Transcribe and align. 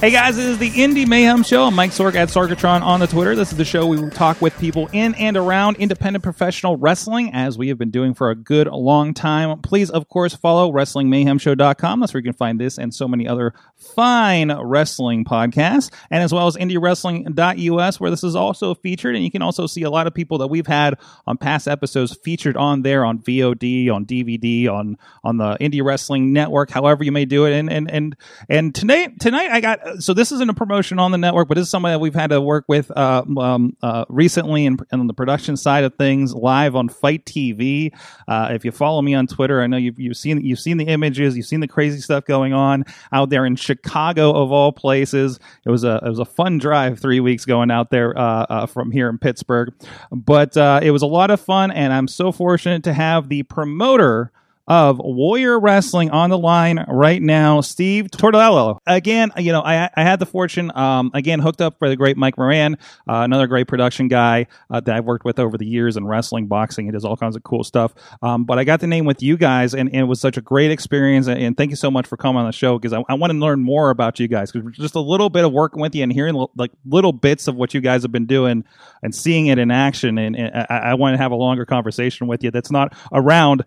Hey 0.00 0.12
guys, 0.12 0.36
this 0.36 0.46
is 0.46 0.58
the 0.58 0.70
Indy 0.80 1.06
Mayhem 1.06 1.42
Show. 1.42 1.64
I'm 1.64 1.74
Mike 1.74 1.90
Sorg 1.90 2.14
at 2.14 2.28
Sorgatron 2.28 2.82
on 2.82 3.00
the 3.00 3.08
Twitter. 3.08 3.34
This 3.34 3.50
is 3.50 3.58
the 3.58 3.64
show 3.64 3.84
we 3.84 4.08
talk 4.10 4.40
with 4.40 4.56
people 4.56 4.88
in 4.92 5.16
and 5.16 5.36
around 5.36 5.76
independent 5.78 6.22
professional 6.22 6.76
wrestling, 6.76 7.34
as 7.34 7.58
we 7.58 7.66
have 7.66 7.78
been 7.78 7.90
doing 7.90 8.14
for 8.14 8.30
a 8.30 8.36
good 8.36 8.68
long 8.68 9.12
time. 9.12 9.60
Please, 9.60 9.90
of 9.90 10.08
course, 10.08 10.36
follow 10.36 10.70
WrestlingMayhemShow.com. 10.70 11.98
That's 11.98 12.14
where 12.14 12.20
you 12.20 12.24
can 12.30 12.32
find 12.32 12.60
this 12.60 12.78
and 12.78 12.94
so 12.94 13.08
many 13.08 13.26
other 13.26 13.54
fine 13.74 14.56
wrestling 14.56 15.24
podcasts, 15.24 15.92
and 16.12 16.22
as 16.22 16.32
well 16.32 16.46
as 16.46 16.56
IndyWrestling.us, 16.56 17.98
where 17.98 18.10
this 18.12 18.22
is 18.22 18.36
also 18.36 18.76
featured. 18.76 19.16
And 19.16 19.24
you 19.24 19.32
can 19.32 19.42
also 19.42 19.66
see 19.66 19.82
a 19.82 19.90
lot 19.90 20.06
of 20.06 20.14
people 20.14 20.38
that 20.38 20.46
we've 20.46 20.68
had 20.68 20.94
on 21.26 21.38
past 21.38 21.66
episodes 21.66 22.16
featured 22.22 22.56
on 22.56 22.82
there 22.82 23.04
on 23.04 23.18
VOD, 23.18 23.90
on 23.90 24.06
DVD, 24.06 24.68
on 24.68 24.96
on 25.24 25.38
the 25.38 25.56
Indie 25.56 25.82
Wrestling 25.82 26.32
Network, 26.32 26.70
however 26.70 27.02
you 27.02 27.10
may 27.10 27.24
do 27.24 27.46
it. 27.46 27.52
And 27.52 27.68
and 27.68 27.90
and 27.90 28.16
and 28.48 28.72
tonight 28.72 29.18
tonight 29.18 29.50
I 29.50 29.60
got 29.60 29.87
so 29.98 30.14
this 30.14 30.32
isn't 30.32 30.50
a 30.50 30.54
promotion 30.54 30.98
on 30.98 31.10
the 31.12 31.18
network, 31.18 31.48
but 31.48 31.56
this 31.56 31.64
is 31.64 31.70
somebody 31.70 31.94
that 31.94 31.98
we've 31.98 32.14
had 32.14 32.30
to 32.30 32.40
work 32.40 32.64
with 32.68 32.90
uh, 32.96 33.24
um, 33.38 33.76
uh, 33.82 34.04
recently 34.08 34.66
and 34.66 34.80
on 34.92 35.06
the 35.06 35.14
production 35.14 35.56
side 35.56 35.84
of 35.84 35.94
things, 35.94 36.34
live 36.34 36.76
on 36.76 36.88
FITE 36.88 37.24
TV. 37.24 37.94
Uh, 38.26 38.48
if 38.52 38.64
you 38.64 38.72
follow 38.72 39.02
me 39.02 39.14
on 39.14 39.26
Twitter, 39.26 39.62
I 39.62 39.66
know 39.66 39.76
you've, 39.76 39.98
you've 39.98 40.16
seen 40.16 40.44
you've 40.44 40.60
seen 40.60 40.76
the 40.76 40.86
images, 40.86 41.36
you've 41.36 41.46
seen 41.46 41.60
the 41.60 41.68
crazy 41.68 42.00
stuff 42.00 42.24
going 42.24 42.52
on 42.52 42.84
out 43.12 43.30
there 43.30 43.44
in 43.46 43.56
Chicago 43.56 44.30
of 44.30 44.52
all 44.52 44.72
places. 44.72 45.38
It 45.64 45.70
was 45.70 45.84
a 45.84 46.00
it 46.04 46.08
was 46.08 46.18
a 46.18 46.24
fun 46.24 46.58
drive 46.58 46.98
three 46.98 47.20
weeks 47.20 47.44
going 47.44 47.70
out 47.70 47.90
there 47.90 48.16
uh, 48.18 48.46
uh, 48.48 48.66
from 48.66 48.90
here 48.90 49.08
in 49.08 49.18
Pittsburgh, 49.18 49.72
but 50.12 50.56
uh, 50.56 50.80
it 50.82 50.90
was 50.90 51.02
a 51.02 51.06
lot 51.06 51.30
of 51.30 51.40
fun, 51.40 51.70
and 51.70 51.92
I'm 51.92 52.08
so 52.08 52.32
fortunate 52.32 52.84
to 52.84 52.92
have 52.92 53.28
the 53.28 53.42
promoter 53.44 54.32
of 54.68 54.98
Warrior 54.98 55.58
Wrestling 55.58 56.10
on 56.10 56.28
the 56.28 56.38
line 56.38 56.84
right 56.88 57.20
now, 57.20 57.62
Steve 57.62 58.08
Tortorello. 58.12 58.78
Again, 58.86 59.32
you 59.38 59.50
know, 59.50 59.62
I, 59.62 59.88
I 59.96 60.02
had 60.02 60.18
the 60.18 60.26
fortune, 60.26 60.70
um, 60.76 61.10
again, 61.14 61.40
hooked 61.40 61.62
up 61.62 61.78
for 61.78 61.88
the 61.88 61.96
great 61.96 62.18
Mike 62.18 62.36
Moran, 62.36 62.74
uh, 63.08 63.22
another 63.22 63.46
great 63.46 63.66
production 63.66 64.08
guy 64.08 64.46
uh, 64.70 64.80
that 64.80 64.94
I've 64.94 65.06
worked 65.06 65.24
with 65.24 65.38
over 65.38 65.56
the 65.56 65.66
years 65.66 65.96
in 65.96 66.06
wrestling, 66.06 66.46
boxing. 66.46 66.84
He 66.84 66.92
does 66.92 67.04
all 67.04 67.16
kinds 67.16 67.34
of 67.34 67.42
cool 67.42 67.64
stuff. 67.64 67.94
Um, 68.20 68.44
but 68.44 68.58
I 68.58 68.64
got 68.64 68.80
the 68.80 68.86
name 68.86 69.06
with 69.06 69.22
you 69.22 69.38
guys, 69.38 69.72
and, 69.72 69.88
and 69.88 70.02
it 70.02 70.04
was 70.04 70.20
such 70.20 70.36
a 70.36 70.42
great 70.42 70.70
experience. 70.70 71.26
And, 71.28 71.40
and 71.40 71.56
thank 71.56 71.70
you 71.70 71.76
so 71.76 71.90
much 71.90 72.06
for 72.06 72.18
coming 72.18 72.40
on 72.40 72.46
the 72.46 72.52
show 72.52 72.78
because 72.78 72.92
I, 72.92 73.02
I 73.08 73.14
want 73.14 73.32
to 73.32 73.38
learn 73.38 73.60
more 73.60 73.88
about 73.88 74.20
you 74.20 74.28
guys 74.28 74.52
because 74.52 74.70
just 74.76 74.94
a 74.94 75.00
little 75.00 75.30
bit 75.30 75.46
of 75.46 75.52
working 75.52 75.80
with 75.80 75.94
you 75.94 76.02
and 76.02 76.12
hearing 76.12 76.46
like 76.56 76.72
little 76.84 77.12
bits 77.12 77.48
of 77.48 77.56
what 77.56 77.72
you 77.72 77.80
guys 77.80 78.02
have 78.02 78.12
been 78.12 78.26
doing 78.26 78.64
and 79.02 79.14
seeing 79.14 79.46
it 79.46 79.58
in 79.58 79.70
action. 79.70 80.18
And, 80.18 80.36
and 80.36 80.66
I, 80.68 80.78
I 80.78 80.94
want 80.94 81.14
to 81.14 81.18
have 81.18 81.32
a 81.32 81.36
longer 81.36 81.64
conversation 81.64 82.26
with 82.26 82.44
you 82.44 82.50
that's 82.50 82.70
not 82.70 82.94
around 83.12 83.64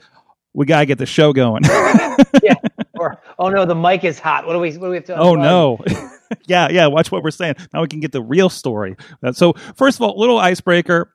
we 0.53 0.65
gotta 0.65 0.85
get 0.85 0.97
the 0.97 1.05
show 1.05 1.33
going. 1.33 1.63
yeah. 2.43 2.55
Or 2.99 3.19
oh 3.39 3.49
no, 3.49 3.65
the 3.65 3.73
mic 3.73 4.03
is 4.03 4.19
hot. 4.19 4.45
What 4.45 4.53
do 4.53 4.59
we? 4.59 4.71
What 4.77 4.87
do 4.87 4.89
we 4.91 4.95
have 4.97 5.05
to? 5.05 5.17
oh 5.17 5.33
unplug? 5.35 5.41
no. 5.41 5.79
yeah, 6.47 6.67
yeah. 6.69 6.85
Watch 6.85 7.11
what 7.11 7.23
we're 7.23 7.31
saying. 7.31 7.55
Now 7.73 7.81
we 7.81 7.87
can 7.87 7.99
get 7.99 8.11
the 8.11 8.21
real 8.21 8.47
story. 8.47 8.95
Uh, 9.23 9.31
So 9.31 9.53
first 9.75 9.97
of 9.97 10.03
all, 10.03 10.19
little 10.19 10.37
icebreaker. 10.37 11.11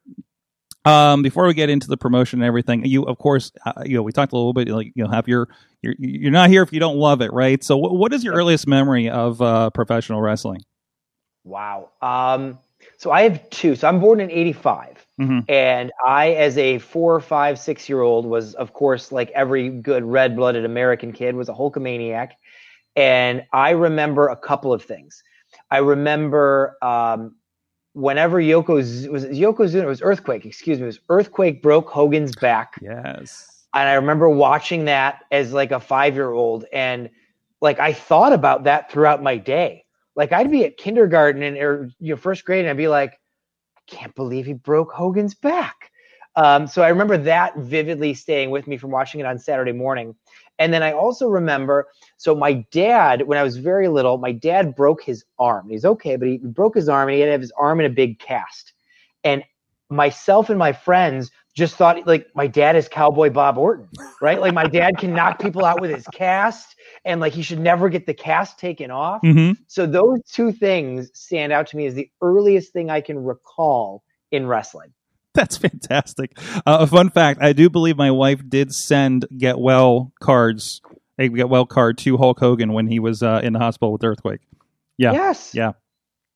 Um, 0.84 1.23
before 1.23 1.47
we 1.47 1.55
get 1.55 1.70
into 1.70 1.87
the 1.87 1.97
promotion 1.97 2.41
and 2.41 2.47
everything, 2.47 2.84
you 2.84 3.05
of 3.05 3.19
course, 3.19 3.53
uh, 3.65 3.83
you 3.84 3.95
know, 3.97 4.03
we 4.03 4.11
talked 4.11 4.33
a 4.33 4.37
little 4.37 4.53
bit. 4.53 4.66
Like, 4.69 4.93
you 4.97 5.05
know, 5.05 5.11
have 5.11 5.28
your 5.28 5.49
you're 5.82 5.94
you're 5.99 6.32
not 6.32 6.50
here 6.50 6.62
if 6.62 6.72
you 6.72 6.81
don't 6.81 6.97
love 6.97 7.22
it, 7.22 7.32
right? 7.32 7.62
So, 7.62 7.77
what, 7.77 7.97
what 7.97 8.12
is 8.12 8.25
your 8.25 8.34
earliest 8.34 8.66
memory 8.66 9.09
of 9.09 9.41
uh, 9.41 9.71
professional 9.71 10.21
wrestling? 10.21 10.62
Wow. 11.44 11.91
Um. 12.03 12.59
So 12.99 13.12
I 13.12 13.22
have 13.22 13.49
two. 13.50 13.77
So 13.77 13.87
I'm 13.87 14.00
born 14.00 14.19
in 14.21 14.31
'85. 14.32 15.06
Mhm. 15.21 15.44
And 15.49 15.93
I, 16.04 16.31
as 16.32 16.59
a 16.59 16.78
four, 16.78 17.21
five, 17.21 17.59
six 17.59 17.88
year 17.88 18.03
old, 18.03 18.27
was, 18.27 18.54
of 18.54 18.72
course, 18.75 19.12
like 19.12 19.31
every 19.31 19.69
good 19.71 20.04
red 20.04 20.37
blooded 20.37 20.65
American 20.65 21.12
kid, 21.12 21.34
was 21.37 21.49
a 21.49 21.53
Hulkamaniac. 21.54 22.32
And 22.97 23.44
I 23.53 23.71
remember 23.71 24.28
a 24.28 24.37
couple 24.37 24.72
of 24.72 24.82
things. 24.82 25.22
I 25.71 25.78
remember 25.78 26.76
um, 26.82 27.37
whenever 27.94 28.41
Yoko, 28.41 28.82
Z- 28.82 29.09
was 29.09 29.25
it 29.25 29.32
Yokozuna, 29.32 29.82
it 29.82 29.87
was 29.87 30.03
Earthquake, 30.03 30.44
excuse 30.47 30.78
me, 30.78 30.84
it 30.84 30.87
was 30.87 31.00
Earthquake 31.09 31.62
broke 31.62 31.88
Hogan's 31.91 32.37
back. 32.37 32.75
Yes. 32.81 33.66
And 33.75 33.88
I 33.88 33.94
remember 33.94 34.28
watching 34.28 34.87
that 34.87 35.21
as 35.31 35.53
like 35.53 35.71
a 35.71 35.81
five 35.81 36.15
year 36.15 36.32
old. 36.32 36.65
And 36.72 37.10
like 37.60 37.78
I 37.81 37.93
thought 37.93 38.32
about 38.32 38.65
that 38.65 38.91
throughout 38.91 39.22
my 39.22 39.37
day. 39.37 39.84
Like 40.15 40.32
I'd 40.32 40.50
be 40.50 40.65
at 40.65 40.76
kindergarten 40.78 41.43
and 41.43 41.56
or 41.59 41.91
you 42.00 42.15
know, 42.15 42.16
first 42.16 42.44
grade 42.44 42.60
and 42.60 42.71
I'd 42.71 42.76
be 42.76 42.88
like, 42.88 43.19
can't 43.87 44.15
believe 44.15 44.47
he 44.47 44.53
broke 44.53 44.93
Hogan's 44.93 45.35
back. 45.35 45.91
Um, 46.37 46.67
so 46.67 46.83
I 46.83 46.89
remember 46.89 47.17
that 47.17 47.57
vividly 47.57 48.13
staying 48.13 48.51
with 48.51 48.67
me 48.67 48.77
from 48.77 48.91
watching 48.91 49.21
it 49.21 49.27
on 49.27 49.39
Saturday 49.39 49.73
morning. 49.73 50.15
And 50.59 50.73
then 50.73 50.83
I 50.83 50.93
also 50.93 51.29
remember, 51.29 51.89
so 52.17 52.35
my 52.35 52.65
dad, 52.71 53.27
when 53.27 53.39
I 53.39 53.43
was 53.43 53.57
very 53.57 53.89
little, 53.89 54.19
my 54.19 54.33
dad 54.33 54.75
broke 54.75 55.03
his 55.03 55.25
arm. 55.39 55.69
He's 55.71 55.85
okay, 55.85 56.17
but 56.17 56.29
he 56.29 56.39
broke 56.39 56.75
his 56.75 56.89
arm 56.89 57.09
and 57.09 57.15
he 57.15 57.21
had 57.21 57.27
to 57.27 57.33
have 57.33 57.41
his 57.41 57.53
arm 57.59 57.81
in 57.81 57.87
a 57.87 57.91
big 57.91 58.19
cast. 58.19 58.73
And 59.25 59.45
myself 59.89 60.51
and 60.51 60.59
my 60.59 60.73
friends 60.73 61.31
just 61.56 61.77
thought 61.77 62.06
like 62.06 62.28
my 62.34 62.47
dad 62.47 62.77
is 62.77 62.87
cowboy 62.87 63.31
Bob 63.31 63.56
Orton, 63.56 63.89
right? 64.21 64.41
Like 64.41 64.53
my 64.53 64.67
dad 64.67 64.99
can 64.99 65.15
knock 65.15 65.41
people 65.41 65.65
out 65.65 65.81
with 65.81 65.91
his 65.91 66.06
cast 66.12 66.77
and 67.05 67.19
like 67.21 67.33
he 67.33 67.43
should 67.43 67.59
never 67.59 67.89
get 67.89 68.05
the 68.06 68.15
cast 68.15 68.59
taken 68.59 68.91
off. 68.91 69.22
hmm 69.22 69.53
So 69.67 69.87
those 69.87 70.21
two 70.31 70.53
things 70.53 71.11
stand 71.15 71.53
out 71.53 71.69
to 71.69 71.77
me 71.77 71.87
as 71.87 71.94
the 71.94 72.11
earliest 72.21 72.72
thing 72.72 72.91
I 72.91 73.00
can 73.00 73.19
recall 73.19 74.05
in 74.31 74.47
wrestling. 74.47 74.93
That's 75.34 75.56
fantastic. 75.56 76.39
Uh, 76.67 76.78
a 76.81 76.87
fun 76.87 77.11
fact: 77.11 77.41
I 77.43 77.53
do 77.53 77.69
believe 77.71 77.97
my 77.97 78.11
wife 78.11 78.41
did 78.49 78.73
send 78.73 79.27
get 79.37 79.59
well 79.59 80.12
cards, 80.21 80.81
a 81.19 81.28
get 81.28 81.49
well 81.49 81.67
card 81.67 81.99
to 81.99 82.17
Hulk 82.17 82.38
Hogan 82.38 82.73
when 82.73 82.87
he 82.87 82.99
was 82.99 83.23
uh, 83.23 83.41
in 83.43 83.53
the 83.53 83.59
hospital 83.59 83.93
with 83.93 84.05
earthquake. 84.05 84.41
Yeah. 84.99 85.12
Yes. 85.12 85.55
Yeah. 85.55 85.73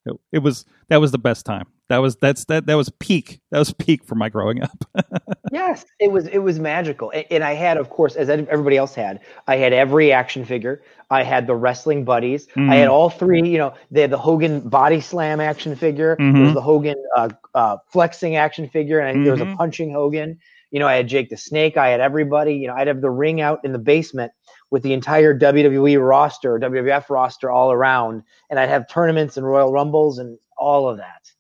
It, 0.07 0.15
it 0.33 0.39
was 0.39 0.65
that 0.89 0.97
was 1.01 1.13
the 1.13 1.19
best 1.19 1.45
time. 1.47 1.67
That 1.89 1.99
was 1.99 2.17
that's 2.17 2.45
that 2.47 2.67
that 2.67 2.75
was 2.75 2.89
peak. 3.01 3.41
That 3.51 3.59
was 3.59 3.73
peak 3.73 4.05
for 4.05 4.15
my 4.15 4.29
growing 4.29 4.63
up. 4.63 4.85
Yes. 5.53 5.85
It 5.99 6.13
was 6.13 6.29
it 6.29 6.39
was 6.39 6.61
magical. 6.61 7.13
And, 7.29 7.43
I 7.43 7.55
had, 7.55 7.77
of 7.77 7.91
course, 7.91 8.15
as 8.15 8.29
everybody 8.31 8.77
else 8.77 8.95
had, 8.95 9.19
I 9.49 9.57
had 9.57 9.73
every 9.73 10.13
action 10.13 10.45
figure. 10.45 10.81
I 11.11 11.25
had 11.25 11.49
the 11.49 11.57
wrestling 11.57 12.05
buddies. 12.05 12.47
I 12.57 12.77
had 12.77 12.87
all 12.87 13.11
three, 13.11 13.43
you 13.49 13.59
know, 13.59 13.75
they 13.91 14.03
had 14.03 14.11
the 14.11 14.19
Hogan 14.19 14.61
body 14.61 15.01
slam 15.01 15.41
action 15.41 15.75
figure. 15.75 16.15
There 16.21 16.27
was 16.33 16.51
Mhm. 16.53 16.55
the 16.55 16.61
Hogan 16.61 16.95
uh, 17.17 17.31
uh, 17.57 17.79
flexing 17.89 18.37
action 18.37 18.69
figure, 18.69 19.01
and 19.01 19.09
I 19.09 19.13
think 19.13 19.25
there 19.25 19.33
was 19.33 19.41
a 19.41 19.47
Mhm. 19.47 19.57
punching 19.57 19.93
Hogan. 19.93 20.39
You 20.71 20.79
know, 20.79 20.87
I 20.87 20.95
had 20.95 21.09
Jake 21.09 21.31
the 21.31 21.37
Snake. 21.37 21.77
I 21.77 21.89
had 21.89 22.01
everybody. 22.01 22.55
You 22.55 22.69
know, 22.69 22.75
I'd 22.75 22.87
have 22.87 23.01
the 23.01 23.11
ring 23.11 23.41
out 23.41 23.59
in 23.65 23.73
the 23.73 23.79
basement 23.81 24.31
with 24.71 24.83
the 24.83 24.93
entire 24.93 25.37
WWE 25.37 26.07
roster, 26.07 26.59
WWF 26.59 27.11
roster 27.11 27.51
all 27.51 27.73
around, 27.73 28.23
and 28.49 28.59
I'd 28.59 28.69
have 28.69 28.89
tournaments 28.89 29.37
and 29.37 29.47
Royal 29.47 29.73
Rumbles 29.73 30.19
and 30.19 30.39
all 30.57 30.89
of 30.89 30.99
that. 30.99 31.33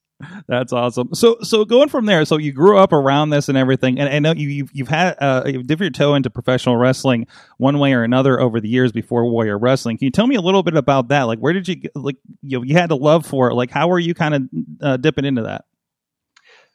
That's 0.48 0.72
awesome. 0.72 1.14
So, 1.14 1.38
so 1.42 1.64
going 1.64 1.88
from 1.88 2.06
there, 2.06 2.24
so 2.24 2.36
you 2.36 2.52
grew 2.52 2.78
up 2.78 2.92
around 2.92 3.30
this 3.30 3.48
and 3.48 3.56
everything, 3.56 3.98
and 3.98 4.08
I 4.08 4.18
know 4.18 4.32
you, 4.32 4.48
you've 4.48 4.70
you've 4.72 4.88
had 4.88 5.16
uh, 5.18 5.44
you've 5.46 5.66
dipped 5.66 5.80
your 5.80 5.90
toe 5.90 6.14
into 6.14 6.28
professional 6.28 6.76
wrestling 6.76 7.26
one 7.56 7.78
way 7.78 7.94
or 7.94 8.02
another 8.02 8.38
over 8.38 8.60
the 8.60 8.68
years 8.68 8.92
before 8.92 9.24
Warrior 9.24 9.58
Wrestling. 9.58 9.96
Can 9.96 10.04
you 10.04 10.10
tell 10.10 10.26
me 10.26 10.34
a 10.34 10.40
little 10.40 10.62
bit 10.62 10.76
about 10.76 11.08
that? 11.08 11.22
Like, 11.22 11.38
where 11.38 11.52
did 11.52 11.68
you 11.68 11.80
like 11.94 12.16
you 12.42 12.62
you 12.62 12.74
had 12.74 12.90
a 12.90 12.96
love 12.96 13.24
for 13.24 13.50
it? 13.50 13.54
Like, 13.54 13.70
how 13.70 13.88
were 13.88 13.98
you 13.98 14.12
kind 14.12 14.34
of 14.34 14.42
uh, 14.82 14.96
dipping 14.98 15.24
into 15.24 15.42
that? 15.42 15.64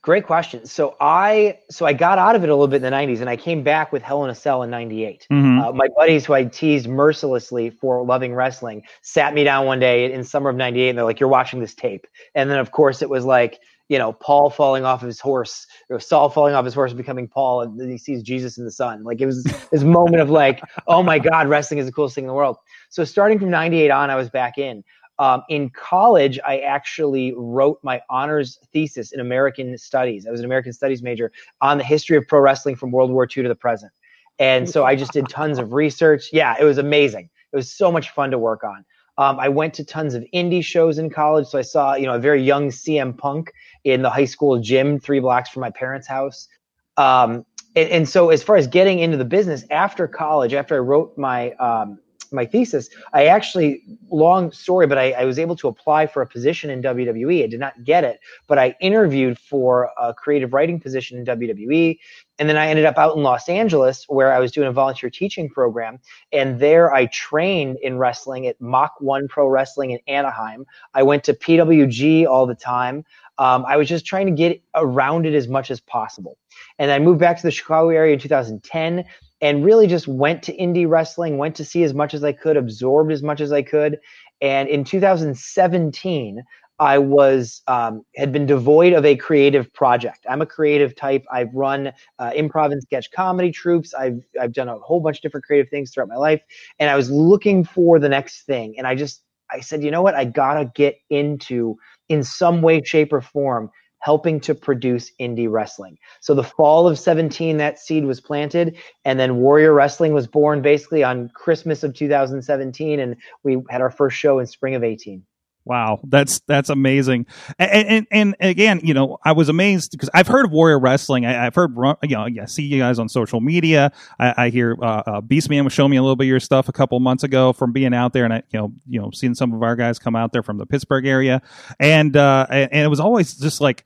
Great 0.05 0.27
question. 0.27 0.67
So 0.67 0.95
I 1.01 1.57
so 1.71 1.83
I 1.87 1.93
got 1.93 2.19
out 2.19 2.35
of 2.35 2.43
it 2.43 2.49
a 2.49 2.53
little 2.53 2.67
bit 2.67 2.75
in 2.75 2.83
the 2.83 2.91
90s, 2.91 3.21
and 3.21 3.29
I 3.29 3.35
came 3.35 3.63
back 3.63 3.91
with 3.91 4.03
Hell 4.03 4.23
in 4.23 4.29
a 4.29 4.35
Cell 4.35 4.61
in 4.61 4.69
'98. 4.69 5.25
Mhm. 5.31 5.59
Uh, 5.59 5.73
my 5.73 5.87
buddies, 5.97 6.23
who 6.25 6.33
I 6.35 6.43
teased 6.43 6.87
mercilessly 6.87 7.71
for 7.71 8.05
loving 8.05 8.35
wrestling, 8.35 8.83
sat 9.01 9.33
me 9.33 9.43
down 9.43 9.65
one 9.65 9.79
day 9.79 10.13
in 10.13 10.23
summer 10.23 10.51
of 10.51 10.57
'98, 10.57 10.89
and 10.89 10.97
they're 10.99 11.05
like, 11.05 11.19
"You're 11.19 11.27
watching 11.27 11.59
this 11.59 11.73
tape." 11.73 12.05
And 12.35 12.51
then, 12.51 12.59
of 12.59 12.69
course, 12.69 13.01
it 13.01 13.09
was 13.09 13.25
like, 13.25 13.59
you 13.89 13.97
know, 13.97 14.13
Paul 14.13 14.51
falling 14.51 14.85
off 14.85 15.01
of 15.01 15.07
his 15.07 15.19
horse, 15.19 15.65
or 15.89 15.99
Saul 15.99 16.29
falling 16.29 16.53
off 16.53 16.65
his 16.65 16.75
horse, 16.75 16.93
becoming 16.93 17.27
Paul, 17.27 17.61
and 17.61 17.79
then 17.79 17.89
he 17.89 17.97
sees 17.97 18.21
Jesus 18.21 18.59
in 18.59 18.63
the 18.63 18.71
sun. 18.71 19.03
Like 19.03 19.21
it 19.21 19.25
was 19.25 19.43
this 19.71 19.81
moment 19.81 20.21
of 20.21 20.29
like, 20.29 20.61
"Oh 20.85 21.01
my 21.01 21.17
God, 21.17 21.47
wrestling 21.47 21.79
is 21.79 21.87
the 21.87 21.91
coolest 21.91 22.13
thing 22.13 22.25
in 22.25 22.27
the 22.27 22.35
world." 22.35 22.57
So 22.89 23.05
starting 23.05 23.39
from 23.39 23.49
'98 23.49 23.89
on, 23.89 24.11
I 24.11 24.15
was 24.15 24.29
back 24.29 24.59
in. 24.59 24.83
Um, 25.17 25.43
in 25.49 25.69
college, 25.69 26.39
I 26.45 26.59
actually 26.59 27.33
wrote 27.37 27.79
my 27.83 28.01
honors 28.09 28.59
thesis 28.73 29.11
in 29.13 29.19
American 29.19 29.77
Studies. 29.77 30.27
I 30.27 30.31
was 30.31 30.41
an 30.41 30.45
American 30.45 30.73
Studies 30.73 31.01
major 31.01 31.31
on 31.61 31.77
the 31.77 31.83
history 31.83 32.17
of 32.17 32.27
pro 32.27 32.39
wrestling 32.39 32.75
from 32.75 32.91
World 32.91 33.11
War 33.11 33.23
II 33.23 33.43
to 33.43 33.49
the 33.49 33.55
present. 33.55 33.91
And 34.39 34.69
so 34.69 34.83
I 34.83 34.95
just 34.95 35.13
did 35.13 35.29
tons 35.29 35.59
of 35.59 35.71
research. 35.71 36.29
Yeah, 36.33 36.55
it 36.59 36.65
was 36.65 36.77
amazing. 36.77 37.29
It 37.53 37.55
was 37.55 37.71
so 37.71 37.91
much 37.91 38.09
fun 38.09 38.31
to 38.31 38.37
work 38.37 38.63
on. 38.63 38.83
Um, 39.17 39.39
I 39.39 39.47
went 39.47 39.73
to 39.75 39.85
tons 39.85 40.13
of 40.13 40.25
indie 40.33 40.63
shows 40.63 40.97
in 40.97 41.09
college. 41.09 41.47
So 41.47 41.57
I 41.57 41.61
saw, 41.61 41.95
you 41.95 42.05
know, 42.05 42.15
a 42.15 42.19
very 42.19 42.43
young 42.43 42.67
CM 42.67 43.17
Punk 43.17 43.53
in 43.85 44.01
the 44.01 44.09
high 44.09 44.25
school 44.25 44.59
gym, 44.59 44.99
three 44.99 45.21
blocks 45.21 45.49
from 45.49 45.61
my 45.61 45.69
parents' 45.69 46.07
house. 46.07 46.49
Um, 46.97 47.45
and, 47.77 47.89
and, 47.89 48.09
so 48.09 48.29
as 48.29 48.41
far 48.41 48.55
as 48.55 48.67
getting 48.67 48.99
into 48.99 49.17
the 49.17 49.25
business 49.25 49.65
after 49.69 50.07
college, 50.07 50.53
after 50.53 50.75
I 50.75 50.79
wrote 50.79 51.17
my 51.17 51.51
um, 51.53 51.99
my 52.35 52.45
thesis, 52.45 52.89
I 53.13 53.25
actually, 53.25 53.81
long 54.09 54.51
story, 54.51 54.87
but 54.87 54.97
I, 54.97 55.11
I, 55.11 55.25
was 55.25 55.39
able 55.39 55.55
to 55.57 55.67
apply 55.67 56.07
for 56.07 56.21
a 56.21 56.27
position 56.27 56.69
in 56.69 56.81
WWE. 56.81 57.43
I 57.43 57.47
did 57.47 57.59
not 57.59 57.83
get 57.83 58.03
it, 58.03 58.19
but 58.47 58.59
I 58.59 58.75
interviewed 58.79 59.39
for 59.39 59.89
a 59.97 60.13
creative 60.13 60.53
writing 60.53 60.79
position 60.79 61.17
in 61.17 61.25
WWE. 61.25 61.97
And 62.37 62.49
then 62.49 62.57
I 62.57 62.67
ended 62.67 62.85
up 62.85 62.97
out 62.97 63.15
in 63.15 63.23
Los 63.23 63.47
Angeles 63.47 64.05
where 64.07 64.33
I 64.33 64.39
was 64.39 64.51
doing 64.51 64.67
a 64.67 64.71
volunteer 64.71 65.09
teaching 65.09 65.49
program. 65.49 65.99
And 66.31 66.59
there 66.59 66.93
I 66.93 67.05
trained 67.07 67.77
in 67.81 67.97
wrestling 67.97 68.47
at 68.47 68.59
Mach 68.59 68.93
1 68.99 69.27
Pro 69.27 69.47
Wrestling 69.47 69.91
in 69.91 69.99
Anaheim. 70.07 70.65
I 70.93 71.03
went 71.03 71.23
to 71.25 71.33
PWG 71.33 72.27
all 72.27 72.45
the 72.45 72.55
time. 72.55 73.05
Um, 73.37 73.65
I 73.65 73.77
was 73.77 73.89
just 73.89 74.05
trying 74.05 74.27
to 74.27 74.31
get 74.31 74.61
around 74.75 75.25
it 75.25 75.33
as 75.33 75.47
much 75.47 75.71
as 75.71 75.79
possible. 75.79 76.37
And 76.79 76.91
I 76.91 76.99
moved 76.99 77.19
back 77.19 77.37
to 77.37 77.43
the 77.43 77.51
Chicago 77.51 77.89
area 77.89 78.13
in 78.13 78.19
2010 78.19 79.05
and 79.45 79.63
really 79.63 79.85
just 79.85 80.07
went 80.07 80.41
to 80.41 80.57
indie 80.57 80.89
wrestling, 80.89 81.37
went 81.37 81.55
to 81.55 81.63
see 81.63 81.83
as 81.83 81.93
much 81.93 82.15
as 82.15 82.23
I 82.23 82.31
could, 82.31 82.57
absorbed 82.57 83.11
as 83.11 83.21
much 83.21 83.41
as 83.41 83.51
I 83.51 83.61
could. 83.61 83.99
And 84.41 84.67
in 84.67 84.83
2017, 84.83 86.41
I 86.79 86.97
was 86.97 87.61
um, 87.67 88.01
had 88.15 88.31
been 88.31 88.47
devoid 88.47 88.93
of 88.93 89.05
a 89.05 89.15
creative 89.15 89.71
project. 89.71 90.25
I'm 90.27 90.41
a 90.41 90.47
creative 90.47 90.95
type. 90.95 91.23
I've 91.31 91.53
run 91.53 91.93
uh, 92.17 92.31
improv 92.31 92.71
and 92.71 92.81
sketch 92.81 93.11
comedy 93.11 93.51
troupes. 93.51 93.93
I've 93.93 94.19
I've 94.41 94.51
done 94.51 94.67
a 94.67 94.79
whole 94.79 94.99
bunch 94.99 95.17
of 95.17 95.21
different 95.21 95.45
creative 95.45 95.69
things 95.69 95.91
throughout 95.91 96.09
my 96.09 96.17
life, 96.17 96.41
and 96.79 96.89
I 96.89 96.95
was 96.95 97.11
looking 97.11 97.63
for 97.63 97.99
the 97.99 98.09
next 98.09 98.47
thing. 98.47 98.73
And 98.79 98.87
I 98.87 98.95
just 98.95 99.21
I 99.51 99.59
said, 99.59 99.83
you 99.83 99.91
know 99.91 100.01
what? 100.01 100.15
I 100.15 100.25
gotta 100.25 100.71
get 100.73 100.97
into 101.11 101.77
in 102.09 102.23
some 102.23 102.63
way, 102.63 102.81
shape, 102.83 103.13
or 103.13 103.21
form 103.21 103.69
helping 104.05 104.39
to 104.39 104.53
produce 104.53 105.11
indie 105.19 105.49
wrestling. 105.49 105.97
So 106.19 106.35
the 106.35 106.43
fall 106.43 106.87
of 106.87 106.99
17, 106.99 107.57
that 107.57 107.79
seed 107.79 108.05
was 108.05 108.21
planted, 108.21 108.77
and 109.03 109.19
then 109.19 109.37
Warrior 109.37 109.73
Wrestling 109.73 110.13
was 110.13 110.27
born 110.27 110.61
basically 110.61 111.03
on 111.03 111.29
Christmas 111.29 111.83
of 111.83 111.95
2017, 111.95 112.99
and 112.99 113.15
we 113.41 113.63
had 113.67 113.81
our 113.81 113.89
first 113.89 114.15
show 114.15 114.37
in 114.37 114.45
spring 114.45 114.75
of 114.75 114.83
18. 114.83 115.23
Wow, 115.63 116.01
that's 116.03 116.41
that's 116.41 116.69
amazing, 116.69 117.25
and, 117.57 117.87
and 117.89 118.07
and, 118.11 118.35
again, 118.39 118.79
you 118.83 118.93
know, 118.93 119.17
I 119.25 119.31
was 119.31 119.49
amazed 119.49 119.93
because 119.93 120.11
I've 120.13 120.27
heard 120.27 120.45
of 120.45 120.51
Warrior 120.51 120.77
Wrestling. 120.77 121.25
I, 121.25 121.45
have 121.45 121.55
heard, 121.55 121.75
you 122.03 122.15
know, 122.15 122.27
yeah, 122.27 122.45
see 122.45 122.61
you 122.61 122.77
guys 122.77 122.99
on 122.99 123.09
social 123.09 123.41
media. 123.41 123.91
I, 124.19 124.33
I 124.37 124.49
hear 124.49 124.77
uh, 124.79 125.01
uh, 125.07 125.21
Beastman 125.21 125.63
was 125.63 125.73
showing 125.73 125.89
me 125.89 125.97
a 125.97 126.03
little 126.03 126.15
bit 126.15 126.25
of 126.25 126.29
your 126.29 126.39
stuff 126.39 126.69
a 126.69 126.71
couple 126.71 126.99
months 126.99 127.23
ago 127.23 127.53
from 127.53 127.71
being 127.71 127.95
out 127.95 128.13
there, 128.13 128.25
and 128.25 128.33
I, 128.35 128.43
you 128.51 128.59
know, 128.59 128.73
you 128.87 129.01
know, 129.01 129.09
seeing 129.09 129.33
some 129.33 129.51
of 129.51 129.63
our 129.63 129.75
guys 129.75 129.97
come 129.97 130.15
out 130.15 130.31
there 130.31 130.43
from 130.43 130.59
the 130.59 130.67
Pittsburgh 130.67 131.07
area, 131.07 131.41
and 131.79 132.15
uh, 132.15 132.45
and 132.51 132.71
it 132.71 132.89
was 132.89 132.99
always 132.99 133.33
just 133.33 133.59
like 133.59 133.83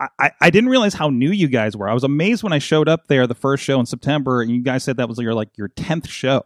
I, 0.00 0.32
I 0.40 0.50
didn't 0.50 0.70
realize 0.70 0.94
how 0.94 1.08
new 1.08 1.30
you 1.30 1.46
guys 1.46 1.76
were. 1.76 1.88
I 1.88 1.94
was 1.94 2.04
amazed 2.04 2.42
when 2.42 2.52
I 2.52 2.58
showed 2.58 2.88
up 2.88 3.06
there 3.06 3.26
the 3.26 3.34
first 3.34 3.62
show 3.62 3.78
in 3.78 3.86
September, 3.86 4.42
and 4.42 4.50
you 4.50 4.60
guys 4.60 4.82
said 4.84 4.96
that 4.96 5.08
was 5.08 5.18
your 5.18 5.34
like 5.34 5.56
your 5.56 5.68
tenth 5.68 6.08
show, 6.08 6.42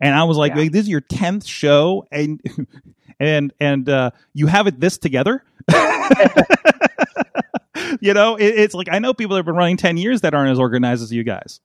and 0.00 0.14
I 0.14 0.24
was 0.24 0.36
like, 0.36 0.54
yeah. 0.54 0.68
"This 0.70 0.82
is 0.82 0.88
your 0.88 1.00
tenth 1.00 1.44
show, 1.44 2.06
and 2.12 2.40
and 3.20 3.52
and 3.60 3.88
uh, 3.88 4.12
you 4.34 4.46
have 4.46 4.66
it 4.66 4.78
this 4.78 4.98
together." 4.98 5.42
you 8.00 8.14
know, 8.14 8.36
it, 8.36 8.46
it's 8.46 8.74
like 8.74 8.88
I 8.90 9.00
know 9.00 9.12
people 9.14 9.34
that 9.34 9.40
have 9.40 9.46
been 9.46 9.56
running 9.56 9.76
ten 9.76 9.96
years 9.96 10.20
that 10.20 10.32
aren't 10.32 10.52
as 10.52 10.60
organized 10.60 11.02
as 11.02 11.12
you 11.12 11.24
guys. 11.24 11.60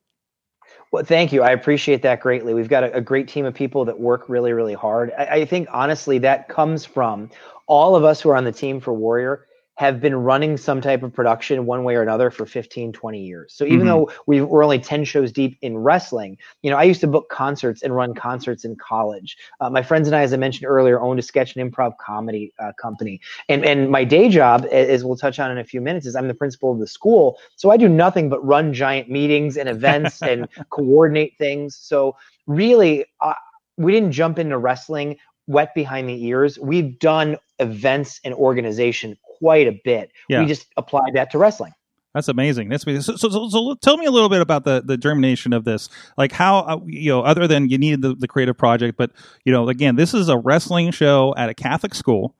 Well, 0.91 1.03
thank 1.03 1.33
you. 1.33 1.43
I 1.43 1.51
appreciate 1.51 2.01
that 2.03 2.21
greatly. 2.21 2.53
We've 2.53 2.69
got 2.69 2.83
a, 2.83 2.95
a 2.95 3.01
great 3.01 3.27
team 3.27 3.45
of 3.45 3.53
people 3.53 3.85
that 3.85 3.99
work 3.99 4.29
really, 4.29 4.53
really 4.53 4.73
hard. 4.73 5.11
I, 5.17 5.25
I 5.25 5.45
think 5.45 5.67
honestly 5.71 6.17
that 6.19 6.47
comes 6.47 6.85
from 6.85 7.29
all 7.67 7.95
of 7.95 8.03
us 8.03 8.21
who 8.21 8.29
are 8.29 8.35
on 8.37 8.45
the 8.45 8.51
team 8.51 8.79
for 8.79 8.93
Warrior 8.93 9.45
have 9.77 10.01
been 10.01 10.15
running 10.15 10.57
some 10.57 10.81
type 10.81 11.03
of 11.03 11.13
production 11.13 11.67
one 11.67 11.83
way 11.83 11.95
or 11.95 12.01
another 12.01 12.31
for 12.31 12.47
15 12.47 12.91
20 12.91 13.21
years. 13.21 13.53
So 13.53 13.63
even 13.63 13.79
mm-hmm. 13.79 13.87
though 13.87 14.11
we 14.25 14.41
were 14.41 14.63
only 14.63 14.79
10 14.79 15.05
shows 15.05 15.31
deep 15.31 15.57
in 15.61 15.77
wrestling 15.77 16.37
you 16.63 16.71
know 16.71 16.77
i 16.77 16.83
used 16.83 16.99
to 17.01 17.07
book 17.07 17.29
concerts 17.29 17.83
and 17.83 17.95
run 17.95 18.13
concerts 18.13 18.65
in 18.65 18.75
college. 18.75 19.37
Uh, 19.61 19.69
my 19.69 19.83
friends 19.83 20.07
and 20.07 20.15
i 20.15 20.21
as 20.21 20.33
i 20.33 20.37
mentioned 20.37 20.65
earlier 20.65 20.99
owned 20.99 21.19
a 21.19 21.21
sketch 21.21 21.55
and 21.55 21.71
improv 21.71 21.93
comedy 21.97 22.53
uh, 22.59 22.71
company. 22.81 23.21
And 23.49 23.63
and 23.65 23.89
my 23.89 24.03
day 24.03 24.29
job 24.29 24.65
as 24.71 25.05
we'll 25.05 25.15
touch 25.15 25.39
on 25.39 25.51
in 25.51 25.59
a 25.59 25.63
few 25.63 25.79
minutes 25.79 26.05
is 26.05 26.15
i'm 26.15 26.27
the 26.27 26.33
principal 26.33 26.71
of 26.71 26.79
the 26.79 26.87
school. 26.87 27.37
So 27.55 27.69
i 27.69 27.77
do 27.77 27.87
nothing 27.87 28.29
but 28.29 28.45
run 28.45 28.73
giant 28.73 29.09
meetings 29.09 29.57
and 29.57 29.69
events 29.69 30.21
and 30.31 30.47
coordinate 30.69 31.37
things. 31.37 31.75
So 31.75 32.15
really 32.47 33.05
uh, 33.21 33.33
we 33.77 33.91
didn't 33.91 34.11
jump 34.11 34.39
into 34.39 34.57
wrestling 34.57 35.17
wet 35.45 35.73
behind 35.73 36.09
the 36.09 36.25
ears. 36.25 36.59
We've 36.59 36.97
done 36.99 37.37
events 37.59 38.19
and 38.23 38.33
organization 38.33 39.17
quite 39.39 39.67
a 39.67 39.79
bit. 39.83 40.11
Yeah. 40.29 40.41
We 40.41 40.47
just 40.47 40.67
applied 40.77 41.13
that 41.13 41.31
to 41.31 41.37
wrestling. 41.37 41.73
That's 42.13 42.29
amazing. 42.29 42.69
That's 42.69 42.83
amazing. 42.83 43.03
So, 43.03 43.29
so, 43.29 43.49
so, 43.49 43.75
tell 43.75 43.97
me 43.97 44.05
a 44.05 44.11
little 44.11 44.29
bit 44.29 44.41
about 44.41 44.63
the 44.63 44.81
the 44.83 44.97
germination 44.97 45.53
of 45.53 45.65
this. 45.65 45.87
Like 46.17 46.31
how 46.31 46.59
uh, 46.59 46.79
you 46.87 47.11
know, 47.11 47.21
other 47.21 47.47
than 47.47 47.69
you 47.69 47.77
needed 47.77 48.01
the, 48.01 48.15
the 48.15 48.27
creative 48.27 48.57
project, 48.57 48.97
but 48.97 49.11
you 49.45 49.51
know, 49.51 49.69
again, 49.69 49.97
this 49.97 50.15
is 50.15 50.27
a 50.27 50.37
wrestling 50.37 50.89
show 50.91 51.35
at 51.37 51.49
a 51.49 51.53
Catholic 51.53 51.93
school. 51.93 52.33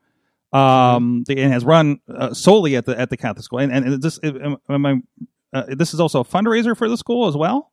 Um, 0.50 1.24
mm-hmm. 1.28 1.38
and 1.38 1.52
has 1.52 1.62
run 1.62 2.00
uh, 2.08 2.32
solely 2.32 2.74
at 2.74 2.86
the 2.86 2.98
at 2.98 3.10
the 3.10 3.18
Catholic 3.18 3.44
school. 3.44 3.58
And 3.58 3.70
and 3.70 4.02
this 4.02 4.18
am, 4.24 4.56
am 4.68 4.86
I, 4.86 4.94
uh, 5.52 5.64
this 5.68 5.94
is 5.94 6.00
also 6.00 6.20
a 6.20 6.24
fundraiser 6.24 6.76
for 6.76 6.88
the 6.88 6.96
school 6.96 7.28
as 7.28 7.36
well. 7.36 7.70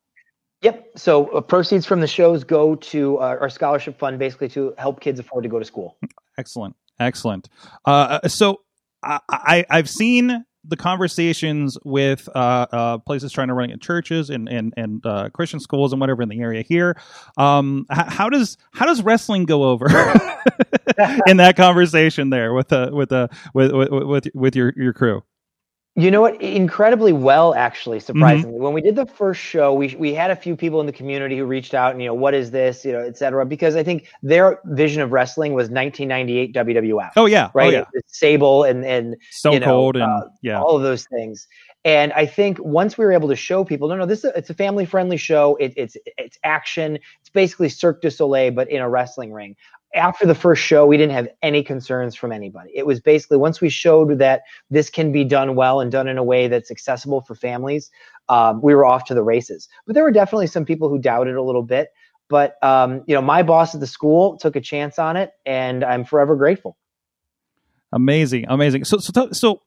Yep. 0.62 0.92
So 0.98 1.28
uh, 1.28 1.42
proceeds 1.42 1.86
from 1.86 2.01
the 2.01 2.07
shows 2.07 2.44
go 2.44 2.75
to 2.75 3.18
uh, 3.18 3.38
our 3.39 3.50
scholarship 3.50 3.98
fund, 3.98 4.19
basically 4.19 4.50
to 4.50 4.74
help 4.78 5.00
kids 5.00 5.19
afford 5.19 5.44
to 5.44 5.50
go 5.50 5.57
to 5.57 5.66
school. 5.66 5.98
Excellent, 6.38 6.75
excellent. 7.00 7.50
Uh, 7.86 8.28
so 8.28 8.62
I, 9.06 9.66
I 9.69 9.75
have 9.75 9.90
seen 9.90 10.46
the 10.68 10.78
conversations 10.78 11.78
with 11.84 12.28
uh, 12.36 12.66
uh, 12.72 12.98
places 13.00 13.31
trying 13.31 13.50
to 13.50 13.54
run 13.54 13.69
it 13.69 13.74
in 13.74 13.80
churches 13.80 14.30
and 14.30 14.50
and 14.50 14.74
and 14.75 15.06
uh, 15.06 15.30
Christian 15.30 15.60
schools 15.60 15.94
and 15.94 16.00
whatever 16.00 16.24
in 16.24 16.30
the 16.30 16.40
area 16.40 16.63
here. 16.63 16.98
Um, 17.38 17.86
how 17.90 18.30
does 18.30 18.57
how 18.74 18.86
does 18.86 19.02
wrestling 19.02 19.46
go 19.46 19.63
over 19.63 19.86
in 21.28 21.38
that 21.38 21.56
conversation 21.56 22.30
there 22.30 22.54
with 22.54 22.74
uh, 22.74 22.90
with 22.92 23.12
uh, 23.12 23.28
with 23.54 23.72
with 23.72 23.90
with, 23.92 24.28
with 24.34 24.56
your 24.56 24.74
your 24.75 24.94
crew? 24.94 25.24
You 25.97 26.12
know 26.12 26.19
what? 26.19 26.42
Incredibly 26.42 27.13
well, 27.13 27.53
actually. 27.53 28.00
Mm-hmm. 28.00 28.06
Surprisingly, 28.06 28.56
mm-hmm. 28.56 28.63
when 28.63 28.74
we 28.74 28.81
did 28.81 28.97
the 28.97 29.06
first 29.06 29.39
show, 29.39 29.74
we 29.74 29.95
we 29.97 30.13
had 30.13 30.30
a 30.30 30.36
few 30.36 30.56
people 30.56 30.81
in 30.81 30.86
the 30.86 30.92
community 30.92 31.38
who 31.38 31.45
reached 31.45 31.74
out 31.74 31.94
and 31.94 32.01
you 32.01 32.07
know 32.07 32.13
what 32.13 32.33
is 32.33 32.51
this, 32.51 32.83
you 32.83 32.92
know, 32.92 33.00
et 33.00 33.18
cetera, 33.18 33.45
because 33.45 33.77
I 33.77 33.83
think 33.83 34.07
their 34.21 34.59
vision 34.65 35.01
of 35.01 35.13
wrestling 35.13 35.53
was 35.53 35.69
1998 35.69 36.53
WWF. 36.53 37.12
Oh 37.15 37.27
yeah, 37.27 37.50
right. 37.53 37.74
Oh, 37.74 37.77
yeah. 37.77 38.01
Sable 38.07 38.65
and 38.65 38.86
and 38.86 39.15
Stone 39.31 39.53
you 39.53 39.59
know, 39.62 39.65
Cold 39.68 39.95
and 39.95 40.03
uh, 40.03 40.27
yeah, 40.42 40.61
all 40.61 40.75
of 40.75 40.83
those 40.83 41.06
things. 41.06 41.47
And 41.85 42.11
I 42.14 42.25
think 42.25 42.57
once 42.59 42.97
we 42.97 43.06
were 43.06 43.14
able 43.14 43.30
to 43.30 43.35
show 43.35 43.64
people, 43.64 43.87
no, 43.87 43.95
no, 43.95 44.07
this 44.07 44.19
is 44.19 44.25
a, 44.25 44.37
it's 44.37 44.49
a 44.49 44.56
family 44.56 44.85
friendly 44.85 45.18
show. 45.18 45.56
It, 45.57 45.71
it's 45.78 45.95
it's 46.18 46.37
action. 46.44 46.99
It's 47.21 47.30
basically 47.30 47.69
Cirque 47.69 48.02
du 48.02 48.11
Soleil, 48.11 48.52
but 48.52 48.69
in 48.69 48.81
a 48.81 48.90
wrestling 48.90 49.31
ring 49.31 49.56
after 49.95 50.25
the 50.25 50.35
first 50.35 50.61
show, 50.61 50.85
we 50.85 50.97
didn't 50.97 51.14
have 51.14 51.28
any 51.42 51.64
concerns 51.64 52.16
from 52.16 52.31
anybody. 52.31 52.71
It 52.75 52.85
was 52.85 52.99
basically 52.99 53.37
once 53.37 53.61
we 53.61 53.69
showed 53.69 54.19
that 54.19 54.44
this 54.69 54.90
can 54.90 55.11
be 55.11 55.23
done 55.23 55.56
well 55.56 55.80
and 55.80 55.92
done 55.92 56.07
in 56.07 56.18
a 56.18 56.23
way 56.23 56.47
that's 56.47 56.69
accessible 56.69 57.21
for 57.21 57.33
families, 57.33 57.90
um, 58.30 58.61
we 58.61 58.75
were 58.75 58.85
off 58.85 59.06
to 59.06 59.14
the 59.14 59.23
races. 59.23 59.69
But 59.85 59.95
there 59.95 60.04
were 60.04 60.11
definitely 60.11 60.47
some 60.47 60.66
people 60.66 60.90
who 60.90 60.99
doubted 60.99 61.35
a 61.35 61.42
little 61.42 61.64
bit. 61.64 61.90
But 62.28 62.61
um, 62.64 63.04
you 63.07 63.16
know, 63.16 63.21
my 63.21 63.44
boss 63.44 63.73
at 63.73 63.81
the 63.81 63.87
school 63.87 64.37
took 64.37 64.56
a 64.56 64.61
chance 64.61 64.99
on 64.99 65.16
it, 65.16 65.31
and 65.45 65.83
I'm 65.83 66.04
forever 66.04 66.35
grateful. 66.35 66.75
Amazing, 67.92 68.45
amazing. 68.49 68.83
So, 68.83 68.97
so, 68.97 69.31
so 69.31 69.61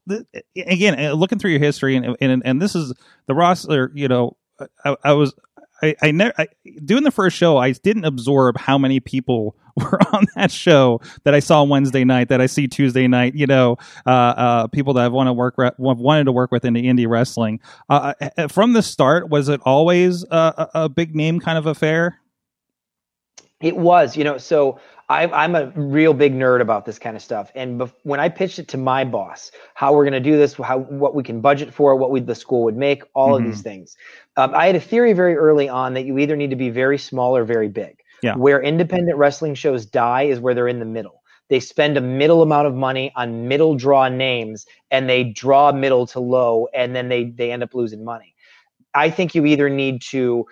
again, 0.56 1.12
looking 1.12 1.38
through 1.38 1.52
your 1.52 1.60
history, 1.60 1.96
and 1.96 2.16
and 2.20 2.42
and 2.44 2.60
this 2.60 2.74
is 2.74 2.92
the 3.26 3.34
roster. 3.34 3.92
You 3.94 4.08
know, 4.08 4.36
I, 4.84 4.96
I 5.04 5.12
was 5.12 5.34
I, 5.82 5.94
I 6.02 6.10
never 6.10 6.32
I, 6.38 6.48
doing 6.84 7.04
the 7.04 7.10
first 7.10 7.36
show. 7.36 7.56
I 7.56 7.72
didn't 7.72 8.04
absorb 8.04 8.58
how 8.58 8.78
many 8.78 9.00
people 9.00 9.56
were 9.76 10.00
on 10.12 10.26
that 10.36 10.50
show 10.50 11.00
that 11.24 11.34
I 11.34 11.40
saw 11.40 11.62
Wednesday 11.62 12.04
night, 12.04 12.28
that 12.28 12.40
I 12.40 12.46
see 12.46 12.66
Tuesday 12.66 13.06
night. 13.06 13.34
You 13.34 13.46
know, 13.46 13.76
uh, 14.06 14.10
uh, 14.10 14.66
people 14.68 14.94
that 14.94 15.04
I've 15.04 15.12
want 15.12 15.28
to 15.28 15.32
work 15.32 15.54
re- 15.56 15.70
wanted 15.78 16.24
to 16.24 16.32
work 16.32 16.50
with 16.50 16.64
in 16.64 16.74
the 16.74 16.84
indie 16.84 17.08
wrestling. 17.08 17.60
Uh, 17.88 18.14
uh, 18.20 18.28
uh, 18.36 18.48
from 18.48 18.72
the 18.72 18.82
start, 18.82 19.28
was 19.28 19.48
it 19.48 19.60
always 19.64 20.24
a, 20.30 20.68
a 20.74 20.88
big 20.88 21.14
name 21.14 21.40
kind 21.40 21.58
of 21.58 21.66
affair? 21.66 22.20
It 23.60 23.76
was, 23.76 24.16
you 24.16 24.24
know. 24.24 24.38
So 24.38 24.78
I, 25.08 25.26
I'm 25.26 25.54
a 25.54 25.72
real 25.74 26.12
big 26.12 26.34
nerd 26.34 26.60
about 26.60 26.84
this 26.84 26.98
kind 26.98 27.16
of 27.16 27.22
stuff. 27.22 27.50
And 27.54 27.80
bef- 27.80 27.94
when 28.02 28.20
I 28.20 28.28
pitched 28.28 28.58
it 28.58 28.68
to 28.68 28.76
my 28.76 29.04
boss, 29.04 29.50
how 29.74 29.94
we're 29.94 30.04
going 30.04 30.12
to 30.12 30.20
do 30.20 30.36
this, 30.36 30.54
how 30.54 30.80
what 30.80 31.14
we 31.14 31.22
can 31.22 31.40
budget 31.40 31.72
for, 31.72 31.96
what 31.96 32.10
we 32.10 32.20
the 32.20 32.34
school 32.34 32.64
would 32.64 32.76
make, 32.76 33.02
all 33.14 33.34
mm-hmm. 33.34 33.46
of 33.46 33.50
these 33.50 33.62
things, 33.62 33.96
um, 34.36 34.54
I 34.54 34.66
had 34.66 34.76
a 34.76 34.80
theory 34.80 35.14
very 35.14 35.34
early 35.36 35.68
on 35.68 35.94
that 35.94 36.04
you 36.04 36.18
either 36.18 36.36
need 36.36 36.50
to 36.50 36.56
be 36.56 36.68
very 36.68 36.98
small 36.98 37.36
or 37.36 37.44
very 37.44 37.68
big. 37.68 38.00
Yeah. 38.22 38.34
Where 38.34 38.60
independent 38.60 39.16
wrestling 39.16 39.54
shows 39.54 39.86
die 39.86 40.24
is 40.24 40.40
where 40.40 40.52
they're 40.52 40.68
in 40.68 40.80
the 40.80 40.84
middle. 40.84 41.22
They 41.48 41.60
spend 41.60 41.96
a 41.96 42.00
middle 42.02 42.42
amount 42.42 42.66
of 42.66 42.74
money 42.74 43.10
on 43.16 43.48
middle 43.48 43.74
draw 43.74 44.08
names 44.08 44.66
and 44.90 45.08
they 45.08 45.24
draw 45.24 45.72
middle 45.72 46.06
to 46.08 46.20
low 46.20 46.68
and 46.74 46.94
then 46.94 47.08
they 47.08 47.24
they 47.24 47.50
end 47.50 47.62
up 47.62 47.74
losing 47.74 48.04
money. 48.04 48.34
I 48.94 49.10
think 49.10 49.34
you 49.34 49.46
either 49.46 49.70
need 49.70 50.02
to 50.10 50.46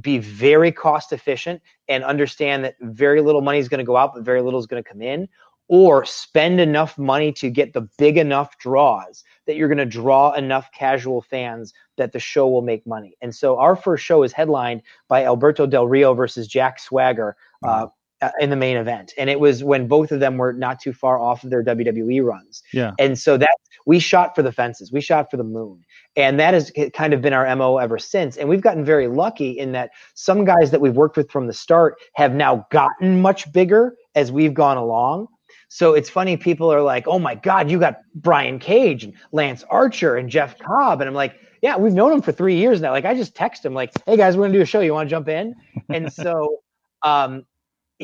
be 0.00 0.18
very 0.18 0.72
cost 0.72 1.12
efficient 1.12 1.62
and 1.88 2.02
understand 2.04 2.64
that 2.64 2.76
very 2.80 3.20
little 3.20 3.40
money 3.40 3.58
is 3.58 3.68
going 3.68 3.78
to 3.78 3.84
go 3.84 3.96
out, 3.96 4.14
but 4.14 4.24
very 4.24 4.42
little 4.42 4.58
is 4.58 4.66
going 4.66 4.82
to 4.82 4.88
come 4.88 5.02
in, 5.02 5.28
or 5.68 6.04
spend 6.04 6.60
enough 6.60 6.98
money 6.98 7.32
to 7.32 7.48
get 7.48 7.72
the 7.72 7.88
big 7.98 8.18
enough 8.18 8.58
draws 8.58 9.24
that 9.46 9.56
you're 9.56 9.68
going 9.68 9.78
to 9.78 9.86
draw 9.86 10.32
enough 10.32 10.70
casual 10.72 11.22
fans 11.22 11.72
that 11.96 12.12
the 12.12 12.18
show 12.18 12.48
will 12.48 12.62
make 12.62 12.86
money. 12.86 13.16
And 13.22 13.34
so 13.34 13.58
our 13.58 13.76
first 13.76 14.04
show 14.04 14.22
is 14.24 14.32
headlined 14.32 14.82
by 15.08 15.24
Alberto 15.24 15.66
Del 15.66 15.86
Rio 15.86 16.12
versus 16.14 16.46
Jack 16.46 16.78
Swagger. 16.78 17.36
Uh, 17.62 17.86
uh, 18.22 18.30
in 18.40 18.48
the 18.48 18.56
main 18.56 18.76
event. 18.76 19.12
And 19.18 19.28
it 19.28 19.38
was 19.38 19.62
when 19.62 19.86
both 19.86 20.10
of 20.10 20.20
them 20.20 20.38
were 20.38 20.52
not 20.52 20.80
too 20.80 20.94
far 20.94 21.18
off 21.18 21.44
of 21.44 21.50
their 21.50 21.62
WWE 21.62 22.24
runs. 22.24 22.62
Yeah. 22.72 22.92
And 22.98 23.18
so 23.18 23.36
that 23.36 23.56
we 23.84 23.98
shot 23.98 24.34
for 24.34 24.42
the 24.42 24.52
fences, 24.52 24.92
we 24.92 25.00
shot 25.00 25.30
for 25.30 25.36
the 25.36 25.44
moon. 25.44 25.84
And 26.16 26.38
that 26.40 26.54
has 26.54 26.72
kind 26.94 27.12
of 27.12 27.20
been 27.20 27.32
our 27.32 27.54
MO 27.56 27.78
ever 27.78 27.98
since. 27.98 28.36
And 28.36 28.48
we've 28.48 28.60
gotten 28.60 28.84
very 28.84 29.08
lucky 29.08 29.50
in 29.50 29.72
that 29.72 29.90
some 30.14 30.44
guys 30.44 30.70
that 30.70 30.80
we've 30.80 30.96
worked 30.96 31.16
with 31.16 31.30
from 31.30 31.46
the 31.46 31.52
start 31.52 31.96
have 32.14 32.34
now 32.34 32.66
gotten 32.70 33.20
much 33.20 33.52
bigger 33.52 33.96
as 34.14 34.32
we've 34.32 34.54
gone 34.54 34.76
along. 34.76 35.28
So 35.68 35.94
it's 35.94 36.08
funny, 36.08 36.36
people 36.36 36.72
are 36.72 36.82
like, 36.82 37.08
oh 37.08 37.18
my 37.18 37.34
God, 37.34 37.70
you 37.70 37.78
got 37.80 37.98
Brian 38.14 38.58
Cage 38.58 39.04
and 39.04 39.14
Lance 39.32 39.64
Archer 39.70 40.16
and 40.16 40.28
Jeff 40.28 40.58
Cobb. 40.58 41.00
And 41.00 41.08
I'm 41.08 41.14
like, 41.14 41.34
yeah, 41.62 41.76
we've 41.76 41.94
known 41.94 42.10
them 42.10 42.22
for 42.22 42.30
three 42.30 42.56
years 42.56 42.80
now. 42.80 42.92
Like 42.92 43.04
I 43.04 43.14
just 43.14 43.34
text 43.34 43.62
them 43.62 43.74
like, 43.74 43.90
hey 44.06 44.16
guys, 44.16 44.36
we're 44.36 44.44
gonna 44.44 44.54
do 44.54 44.62
a 44.62 44.66
show. 44.66 44.80
You 44.80 44.92
want 44.92 45.08
to 45.08 45.10
jump 45.10 45.28
in? 45.28 45.54
And 45.88 46.12
so 46.12 46.58
um, 47.02 47.44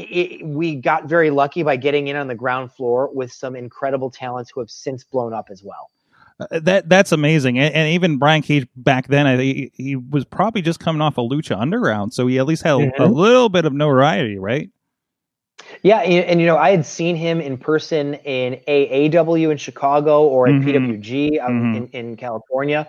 it, 0.00 0.47
we 0.47 0.76
got 0.76 1.07
very 1.07 1.30
lucky 1.30 1.62
by 1.62 1.76
getting 1.76 2.09
in 2.09 2.16
on 2.16 2.28
the 2.28 2.35
ground 2.35 2.73
floor 2.73 3.11
with 3.12 3.33
some 3.33 3.57
incredible 3.57 4.11
talents 4.11 4.50
who 4.50 4.61
have 4.61 4.71
since 4.71 5.04
blown 5.04 5.33
up 5.33 5.49
as 5.50 5.62
well. 5.62 5.90
Uh, 6.40 6.59
that 6.61 6.88
that's 6.88 7.12
amazing, 7.12 7.59
and, 7.59 7.75
and, 7.75 7.88
even 7.90 8.16
Brian 8.16 8.40
Cage 8.40 8.66
back 8.75 9.09
then, 9.09 9.26
I, 9.26 9.37
he, 9.37 9.73
he 9.75 9.97
was 9.97 10.25
probably 10.25 10.62
just 10.62 10.80
coming 10.80 11.02
off 11.02 11.19
a 11.19 11.21
Lucha 11.21 11.61
Underground, 11.61 12.14
so 12.14 12.26
he 12.26 12.38
at 12.38 12.47
least 12.47 12.62
had 12.62 12.76
mm-hmm. 12.76 13.02
a 13.02 13.07
little 13.07 13.50
bit 13.50 13.66
of 13.66 13.75
notoriety, 13.75 14.38
right? 14.38 14.71
Yeah, 15.83 15.99
and, 15.99 16.25
and, 16.25 16.40
you 16.40 16.47
know, 16.47 16.57
I 16.57 16.71
had 16.71 16.87
seen 16.87 17.14
him 17.14 17.42
in 17.42 17.59
person 17.59 18.14
in 18.14 18.61
AAW 18.66 19.50
in 19.50 19.59
Chicago 19.59 20.25
or 20.25 20.49
in 20.49 20.62
mm-hmm. 20.62 20.92
PWG 20.92 21.45
um, 21.45 21.52
mm-hmm. 21.52 21.76
in, 21.76 21.88
in 21.88 22.16
California, 22.16 22.88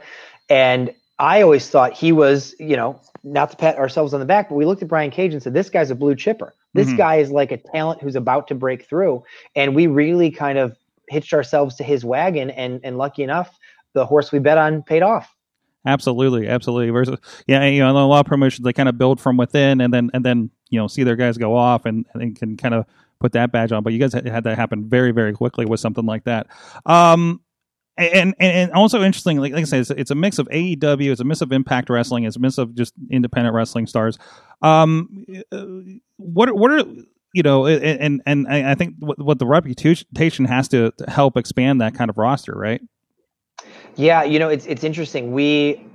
and 0.50 0.94
I 1.22 1.44
always 1.44 1.70
thought 1.70 1.94
he 1.94 2.12
was, 2.12 2.56
you 2.60 2.76
know, 2.76 3.00
not 3.24 3.52
to 3.52 3.58
pat 3.58 3.78
ourselves 3.78 4.12
on 4.14 4.20
the 4.20 4.26
back, 4.26 4.50
but 4.50 4.56
we 4.56 4.66
looked 4.66 4.82
at 4.82 4.88
Brian 4.88 5.12
Cage 5.12 5.34
and 5.34 5.42
said, 5.42 5.54
"This 5.54 5.70
guy's 5.70 5.92
a 5.92 5.96
blue 5.96 6.16
chipper." 6.16 6.56
This 6.74 6.88
mm-hmm. 6.88 6.98
guy 6.98 7.16
is 7.18 7.30
like 7.30 7.52
a 7.52 7.58
talent 7.58 8.02
who's 8.02 8.16
about 8.16 8.48
to 8.48 8.56
break 8.56 8.90
through. 8.90 9.24
And 9.56 9.76
we 9.76 9.86
really 9.86 10.32
kind 10.32 10.58
of 10.58 10.76
hitched 11.10 11.32
ourselves 11.34 11.76
to 11.76 11.84
his 11.84 12.04
wagon 12.04 12.50
and 12.50 12.82
and 12.84 12.98
lucky 12.98 13.22
enough, 13.22 13.56
the 13.94 14.04
horse 14.04 14.32
we 14.32 14.40
bet 14.40 14.58
on 14.58 14.82
paid 14.82 15.04
off. 15.04 15.36
Absolutely, 15.86 16.48
absolutely. 16.48 16.90
Versus, 16.90 17.18
yeah, 17.48 17.66
you 17.66 17.80
know, 17.80 17.92
a 17.92 18.06
lot 18.06 18.22
of 18.22 18.26
promotions 18.26 18.64
they 18.66 18.74
kind 18.74 18.90
of 18.90 18.98
build 18.98 19.22
from 19.22 19.38
within, 19.38 19.80
and 19.80 19.94
then 19.94 20.10
and 20.16 20.26
then 20.26 20.50
you 20.70 20.80
know 20.80 20.88
see 20.88 21.04
their 21.04 21.16
guys 21.16 21.38
go 21.38 21.56
off 21.56 21.86
and, 21.86 22.08
and 22.16 22.36
can 22.36 22.58
kind 22.58 22.74
of 22.74 22.86
put 23.20 23.34
that 23.34 23.52
badge 23.52 23.72
on. 23.72 23.84
But 23.84 23.94
you 23.94 24.00
guys 24.00 24.14
had, 24.14 24.28
had 24.28 24.44
that 24.46 24.58
happen 24.58 24.90
very 24.90 25.12
very 25.12 25.34
quickly 25.34 25.66
with 25.66 25.80
something 25.80 26.06
like 26.06 26.24
that. 26.24 26.48
Um, 26.88 27.42
and, 27.98 28.34
and, 28.40 28.52
and 28.54 28.72
also 28.72 29.04
interesting, 29.04 29.38
like, 29.38 29.54
like 29.54 29.62
I 29.62 29.66
said, 29.66 29.82
it's, 29.82 29.90
it's, 29.92 30.12
a 30.12 30.16
mix 30.16 30.40
of 30.40 30.48
AEW, 30.48 31.12
it's 31.12 31.22
a 31.22 31.24
mix 31.24 31.42
of 31.42 31.52
Impact 31.52 31.90
Wrestling, 31.90 32.24
it's 32.24 32.36
a 32.36 32.40
mix 32.40 32.58
of 32.58 32.74
just 32.74 32.94
independent 33.10 33.54
wrestling 33.54 33.88
stars. 33.88 34.18
Um, 34.62 35.26
what 36.18 36.56
what 36.56 36.72
are 36.72 36.86
you 37.34 37.44
know, 37.44 37.66
and 37.66 38.22
and, 38.26 38.48
and 38.48 38.68
I 38.68 38.76
think 38.76 38.96
what, 39.00 39.20
what 39.20 39.40
the 39.40 39.46
reputation 39.46 40.46
has 40.46 40.68
to, 40.70 40.92
to 40.92 41.10
help 41.10 41.38
expand 41.38 41.82
that 41.82 41.96
kind 41.96 42.10
of 42.10 42.18
roster, 42.18 42.54
right? 42.54 42.82
Yeah, 43.96 44.24
you 44.24 44.40
know, 44.40 44.50
it's 44.50 44.66
it's 44.66 44.84
interesting. 44.84 45.32
We 45.32 45.86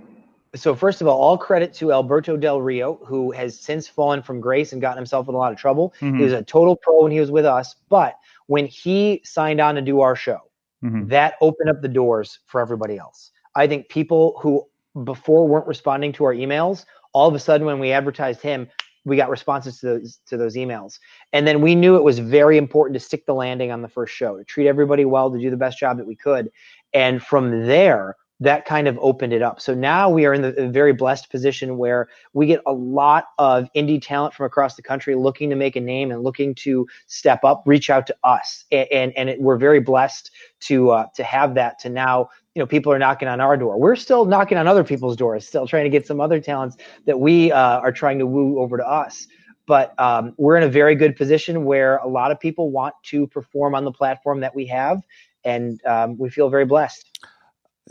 so 0.54 0.74
first 0.74 1.00
of 1.00 1.06
all, 1.06 1.20
all 1.20 1.38
credit 1.38 1.74
to 1.74 1.92
Alberto 1.92 2.36
Del 2.36 2.60
Rio, 2.60 2.94
who 3.04 3.32
has 3.32 3.58
since 3.58 3.88
fallen 3.88 4.22
from 4.22 4.40
grace 4.40 4.72
and 4.72 4.80
gotten 4.80 4.96
himself 4.96 5.28
in 5.28 5.34
a 5.34 5.38
lot 5.38 5.52
of 5.52 5.58
trouble. 5.58 5.94
Mm-hmm. 6.00 6.18
He 6.18 6.24
was 6.24 6.32
a 6.32 6.42
total 6.42 6.76
pro 6.76 7.02
when 7.02 7.12
he 7.12 7.20
was 7.20 7.30
with 7.30 7.44
us, 7.44 7.74
but 7.88 8.18
when 8.46 8.66
he 8.66 9.20
signed 9.24 9.60
on 9.60 9.74
to 9.74 9.82
do 9.82 10.00
our 10.00 10.16
show, 10.16 10.40
mm-hmm. 10.84 11.08
that 11.08 11.34
opened 11.40 11.70
up 11.70 11.82
the 11.82 11.88
doors 11.88 12.38
for 12.46 12.60
everybody 12.60 12.98
else. 12.98 13.30
I 13.54 13.66
think 13.66 13.88
people 13.88 14.38
who 14.42 14.64
before 15.04 15.46
weren't 15.46 15.66
responding 15.66 16.12
to 16.14 16.24
our 16.24 16.34
emails, 16.34 16.84
all 17.12 17.28
of 17.28 17.34
a 17.34 17.38
sudden 17.38 17.66
when 17.66 17.78
we 17.78 17.92
advertised 17.92 18.40
him, 18.40 18.68
we 19.04 19.16
got 19.16 19.30
responses 19.30 19.78
to 19.78 19.86
those 19.86 20.18
to 20.26 20.36
those 20.36 20.56
emails. 20.56 20.98
And 21.32 21.46
then 21.46 21.60
we 21.62 21.74
knew 21.74 21.96
it 21.96 22.02
was 22.02 22.18
very 22.18 22.58
important 22.58 22.94
to 22.94 23.00
stick 23.00 23.24
the 23.24 23.34
landing 23.34 23.70
on 23.70 23.82
the 23.82 23.88
first 23.88 24.12
show, 24.12 24.36
to 24.36 24.44
treat 24.44 24.68
everybody 24.68 25.04
well, 25.04 25.30
to 25.30 25.38
do 25.38 25.48
the 25.48 25.56
best 25.56 25.78
job 25.78 25.96
that 25.98 26.06
we 26.06 26.16
could. 26.16 26.50
And 26.92 27.22
from 27.22 27.66
there, 27.66 28.16
that 28.40 28.66
kind 28.66 28.86
of 28.86 28.98
opened 29.00 29.32
it 29.32 29.40
up. 29.40 29.60
So 29.60 29.74
now 29.74 30.10
we 30.10 30.26
are 30.26 30.34
in 30.34 30.42
the 30.42 30.68
very 30.68 30.92
blessed 30.92 31.30
position 31.30 31.78
where 31.78 32.08
we 32.34 32.46
get 32.46 32.60
a 32.66 32.72
lot 32.72 33.26
of 33.38 33.68
indie 33.74 34.00
talent 34.00 34.34
from 34.34 34.44
across 34.44 34.76
the 34.76 34.82
country 34.82 35.14
looking 35.14 35.48
to 35.50 35.56
make 35.56 35.74
a 35.76 35.80
name 35.80 36.10
and 36.10 36.22
looking 36.22 36.54
to 36.56 36.86
step 37.06 37.44
up, 37.44 37.62
reach 37.64 37.88
out 37.88 38.06
to 38.08 38.16
us, 38.24 38.64
and 38.70 38.86
and, 38.92 39.12
and 39.16 39.28
it, 39.30 39.40
we're 39.40 39.56
very 39.56 39.80
blessed 39.80 40.30
to 40.60 40.90
uh, 40.90 41.06
to 41.14 41.24
have 41.24 41.54
that. 41.54 41.78
To 41.80 41.88
now, 41.88 42.28
you 42.54 42.60
know, 42.60 42.66
people 42.66 42.92
are 42.92 42.98
knocking 42.98 43.28
on 43.28 43.40
our 43.40 43.56
door. 43.56 43.78
We're 43.78 43.96
still 43.96 44.26
knocking 44.26 44.58
on 44.58 44.66
other 44.66 44.84
people's 44.84 45.16
doors, 45.16 45.46
still 45.46 45.66
trying 45.66 45.84
to 45.84 45.90
get 45.90 46.06
some 46.06 46.20
other 46.20 46.40
talents 46.40 46.76
that 47.06 47.18
we 47.18 47.52
uh, 47.52 47.78
are 47.80 47.92
trying 47.92 48.18
to 48.18 48.26
woo 48.26 48.58
over 48.58 48.76
to 48.76 48.86
us. 48.86 49.26
But 49.66 49.98
um, 49.98 50.32
we're 50.36 50.56
in 50.56 50.62
a 50.62 50.68
very 50.68 50.94
good 50.94 51.16
position 51.16 51.64
where 51.64 51.96
a 51.96 52.06
lot 52.06 52.30
of 52.30 52.38
people 52.38 52.70
want 52.70 52.94
to 53.04 53.26
perform 53.26 53.74
on 53.74 53.84
the 53.84 53.92
platform 53.92 54.40
that 54.40 54.54
we 54.54 54.66
have, 54.66 55.02
and 55.44 55.84
um, 55.86 56.18
we 56.18 56.28
feel 56.28 56.50
very 56.50 56.66
blessed. 56.66 57.18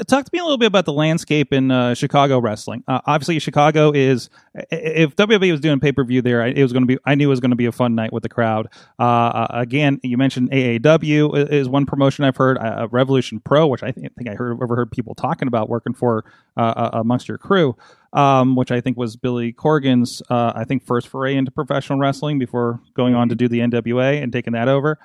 Talk 0.03 0.25
to 0.25 0.29
me 0.33 0.39
a 0.39 0.43
little 0.43 0.57
bit 0.57 0.65
about 0.65 0.83
the 0.83 0.91
landscape 0.91 1.53
in 1.53 1.71
uh, 1.71 1.93
Chicago 1.93 2.39
wrestling. 2.39 2.83
Uh, 2.85 2.99
obviously, 3.05 3.39
Chicago 3.39 3.93
is 3.93 4.29
if 4.69 5.15
WWE 5.15 5.51
was 5.51 5.61
doing 5.61 5.79
pay 5.79 5.93
per 5.93 6.03
view 6.03 6.21
there, 6.21 6.45
it 6.45 6.61
was 6.61 6.73
going 6.73 6.83
to 6.83 6.87
be. 6.87 6.97
I 7.05 7.15
knew 7.15 7.27
it 7.27 7.29
was 7.29 7.39
going 7.39 7.51
to 7.51 7.55
be 7.55 7.67
a 7.67 7.71
fun 7.71 7.95
night 7.95 8.11
with 8.11 8.23
the 8.23 8.27
crowd. 8.27 8.67
Uh, 8.99 9.03
uh 9.03 9.47
again, 9.51 10.01
you 10.03 10.17
mentioned 10.17 10.51
AAW 10.51 11.49
is 11.49 11.69
one 11.69 11.85
promotion 11.85 12.25
I've 12.25 12.35
heard. 12.35 12.57
Uh, 12.57 12.89
Revolution 12.91 13.39
Pro, 13.39 13.67
which 13.67 13.83
I 13.83 13.93
think, 13.93 14.07
I 14.07 14.09
think 14.17 14.29
I 14.29 14.33
heard 14.35 14.61
overheard 14.61 14.91
people 14.91 15.15
talking 15.15 15.47
about 15.47 15.69
working 15.69 15.93
for 15.93 16.25
uh, 16.57 16.89
amongst 16.91 17.29
your 17.29 17.37
crew, 17.37 17.77
um, 18.11 18.57
which 18.57 18.71
I 18.71 18.81
think 18.81 18.97
was 18.97 19.15
Billy 19.15 19.53
Corgan's. 19.53 20.21
I 20.29 20.65
think 20.65 20.85
first 20.85 21.07
foray 21.07 21.37
into 21.37 21.51
professional 21.51 21.99
wrestling 21.99 22.37
before 22.37 22.81
going 22.95 23.15
on 23.15 23.29
to 23.29 23.35
do 23.35 23.47
the 23.47 23.59
NWA 23.59 24.21
and 24.21 24.33
taking 24.33 24.53
that 24.53 24.67
over 24.67 24.99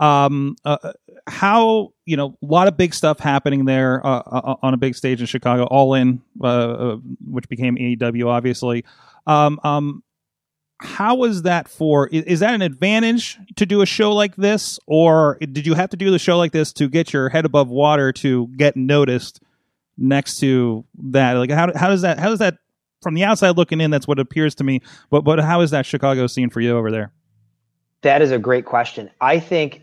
um, 0.00 0.56
uh, 0.64 0.92
how 1.26 1.92
you 2.04 2.16
know 2.16 2.36
a 2.42 2.46
lot 2.46 2.68
of 2.68 2.76
big 2.76 2.94
stuff 2.94 3.20
happening 3.20 3.64
there 3.64 4.04
uh, 4.04 4.22
uh, 4.26 4.56
on 4.62 4.74
a 4.74 4.76
big 4.76 4.94
stage 4.94 5.20
in 5.20 5.26
Chicago, 5.26 5.64
all 5.64 5.94
in, 5.94 6.22
uh, 6.42 6.46
uh 6.46 6.96
which 7.26 7.48
became 7.48 7.76
AEW, 7.76 8.26
obviously. 8.26 8.84
Um, 9.26 9.60
um, 9.62 10.02
how 10.80 11.14
was 11.14 11.42
that 11.42 11.68
for? 11.68 12.08
Is, 12.08 12.24
is, 12.24 12.40
that 12.40 12.52
an 12.52 12.62
advantage 12.62 13.38
to 13.56 13.64
do 13.64 13.80
a 13.80 13.86
show 13.86 14.12
like 14.12 14.36
this, 14.36 14.78
or 14.86 15.38
did 15.40 15.66
you 15.66 15.74
have 15.74 15.90
to 15.90 15.96
do 15.96 16.10
the 16.10 16.18
show 16.18 16.36
like 16.36 16.52
this 16.52 16.72
to 16.74 16.88
get 16.88 17.12
your 17.12 17.28
head 17.28 17.44
above 17.44 17.68
water 17.68 18.12
to 18.12 18.48
get 18.56 18.76
noticed 18.76 19.40
next 19.96 20.40
to 20.40 20.84
that? 21.10 21.34
Like 21.34 21.50
how 21.50 21.72
how 21.74 21.88
does 21.88 22.02
that 22.02 22.18
how 22.18 22.28
does 22.28 22.40
that 22.40 22.58
from 23.00 23.14
the 23.14 23.24
outside 23.24 23.56
looking 23.56 23.80
in? 23.80 23.90
That's 23.90 24.08
what 24.08 24.18
appears 24.18 24.56
to 24.56 24.64
me. 24.64 24.80
But 25.10 25.22
but 25.22 25.38
how 25.38 25.60
is 25.60 25.70
that 25.70 25.86
Chicago 25.86 26.26
scene 26.26 26.50
for 26.50 26.60
you 26.60 26.76
over 26.76 26.90
there? 26.90 27.12
That 28.02 28.20
is 28.20 28.32
a 28.32 28.38
great 28.38 28.66
question. 28.66 29.10
I 29.20 29.38
think 29.38 29.80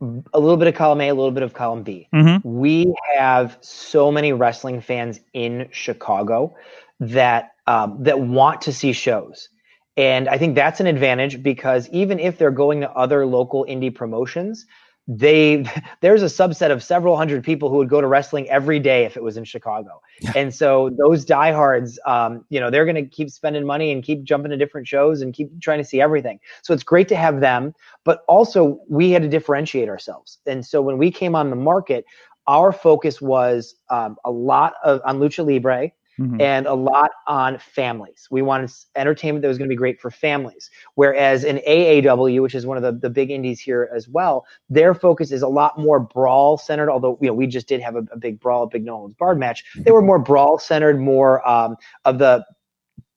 a 0.00 0.40
little 0.40 0.56
bit 0.56 0.68
of 0.68 0.74
column 0.74 1.00
A, 1.00 1.08
a 1.08 1.14
little 1.14 1.30
bit 1.30 1.42
of 1.42 1.52
column 1.52 1.82
B. 1.82 2.08
Mm-hmm. 2.14 2.48
We 2.48 2.94
have 3.16 3.58
so 3.60 4.10
many 4.10 4.32
wrestling 4.32 4.80
fans 4.80 5.20
in 5.32 5.68
Chicago 5.72 6.56
that 7.00 7.54
um, 7.66 8.02
that 8.02 8.20
want 8.20 8.62
to 8.62 8.72
see 8.72 8.92
shows. 8.92 9.48
And 9.96 10.28
I 10.28 10.38
think 10.38 10.54
that's 10.54 10.80
an 10.80 10.86
advantage 10.86 11.42
because 11.42 11.88
even 11.90 12.18
if 12.18 12.38
they're 12.38 12.50
going 12.50 12.80
to 12.80 12.90
other 12.92 13.26
local 13.26 13.66
indie 13.68 13.94
promotions, 13.94 14.66
they 15.08 15.64
there's 16.00 16.22
a 16.22 16.26
subset 16.26 16.70
of 16.70 16.82
several 16.82 17.16
hundred 17.16 17.44
people 17.44 17.68
who 17.68 17.76
would 17.76 17.88
go 17.88 18.00
to 18.00 18.06
wrestling 18.06 18.48
every 18.48 18.78
day 18.78 19.04
if 19.04 19.16
it 19.16 19.22
was 19.22 19.36
in 19.36 19.44
Chicago. 19.44 20.00
Yeah. 20.20 20.32
And 20.36 20.54
so 20.54 20.90
those 20.90 21.24
diehards, 21.24 21.98
um, 22.06 22.44
you 22.48 22.60
know, 22.60 22.70
they're 22.70 22.84
going 22.84 22.96
to 22.96 23.06
keep 23.06 23.30
spending 23.30 23.64
money 23.64 23.92
and 23.92 24.02
keep 24.02 24.22
jumping 24.22 24.50
to 24.50 24.56
different 24.56 24.86
shows 24.86 25.22
and 25.22 25.34
keep 25.34 25.60
trying 25.60 25.78
to 25.78 25.84
see 25.84 26.00
everything. 26.00 26.38
So 26.62 26.74
it's 26.74 26.82
great 26.82 27.08
to 27.08 27.16
have 27.16 27.40
them, 27.40 27.74
but 28.04 28.22
also 28.28 28.80
we 28.88 29.10
had 29.10 29.22
to 29.22 29.28
differentiate 29.28 29.88
ourselves. 29.88 30.38
And 30.46 30.64
so 30.64 30.82
when 30.82 30.98
we 30.98 31.10
came 31.10 31.34
on 31.34 31.50
the 31.50 31.56
market, 31.56 32.04
our 32.46 32.72
focus 32.72 33.20
was 33.20 33.74
um, 33.90 34.16
a 34.24 34.30
lot 34.30 34.74
of 34.84 35.00
on 35.04 35.18
lucha 35.18 35.46
libre 35.46 35.92
mm-hmm. 36.20 36.40
and 36.40 36.66
a 36.66 36.74
lot 36.74 37.10
on 37.26 37.58
families. 37.58 38.28
We 38.30 38.42
wanted 38.42 38.70
entertainment 38.94 39.42
that 39.42 39.48
was 39.48 39.58
going 39.58 39.68
to 39.68 39.72
be 39.72 39.76
great 39.76 40.00
for 40.00 40.10
families. 40.10 40.70
Whereas 40.94 41.44
in 41.44 41.56
AAW, 41.66 42.42
which 42.42 42.54
is 42.54 42.66
one 42.66 42.76
of 42.76 42.82
the, 42.82 42.92
the 42.92 43.10
big 43.10 43.30
indies 43.30 43.58
here 43.58 43.90
as 43.94 44.08
well, 44.08 44.44
their 44.68 44.94
focus 44.94 45.32
is 45.32 45.42
a 45.42 45.48
lot 45.48 45.78
more 45.78 45.98
brawl 45.98 46.58
centered. 46.58 46.90
Although 46.90 47.18
you 47.20 47.28
know 47.28 47.34
we 47.34 47.46
just 47.46 47.66
did 47.66 47.80
have 47.80 47.96
a, 47.96 48.04
a 48.12 48.18
big 48.18 48.38
brawl, 48.38 48.64
a 48.64 48.66
big 48.66 48.84
No 48.84 48.96
Holds 48.98 49.14
Barred 49.14 49.38
match. 49.38 49.64
They 49.76 49.90
were 49.90 50.02
more 50.02 50.18
brawl 50.18 50.58
centered, 50.58 51.00
more 51.00 51.46
um, 51.48 51.76
of 52.04 52.18
the 52.18 52.44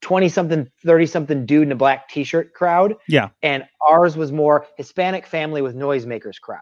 20 0.01 0.27
something 0.27 0.69
30 0.85 1.05
something 1.05 1.45
dude 1.45 1.63
in 1.63 1.71
a 1.71 1.75
black 1.75 2.09
t-shirt 2.09 2.53
crowd 2.53 2.93
yeah 3.07 3.29
and 3.41 3.63
ours 3.87 4.17
was 4.17 4.33
more 4.33 4.67
hispanic 4.75 5.25
family 5.25 5.61
with 5.61 5.77
noisemakers 5.77 6.41
crowd 6.41 6.59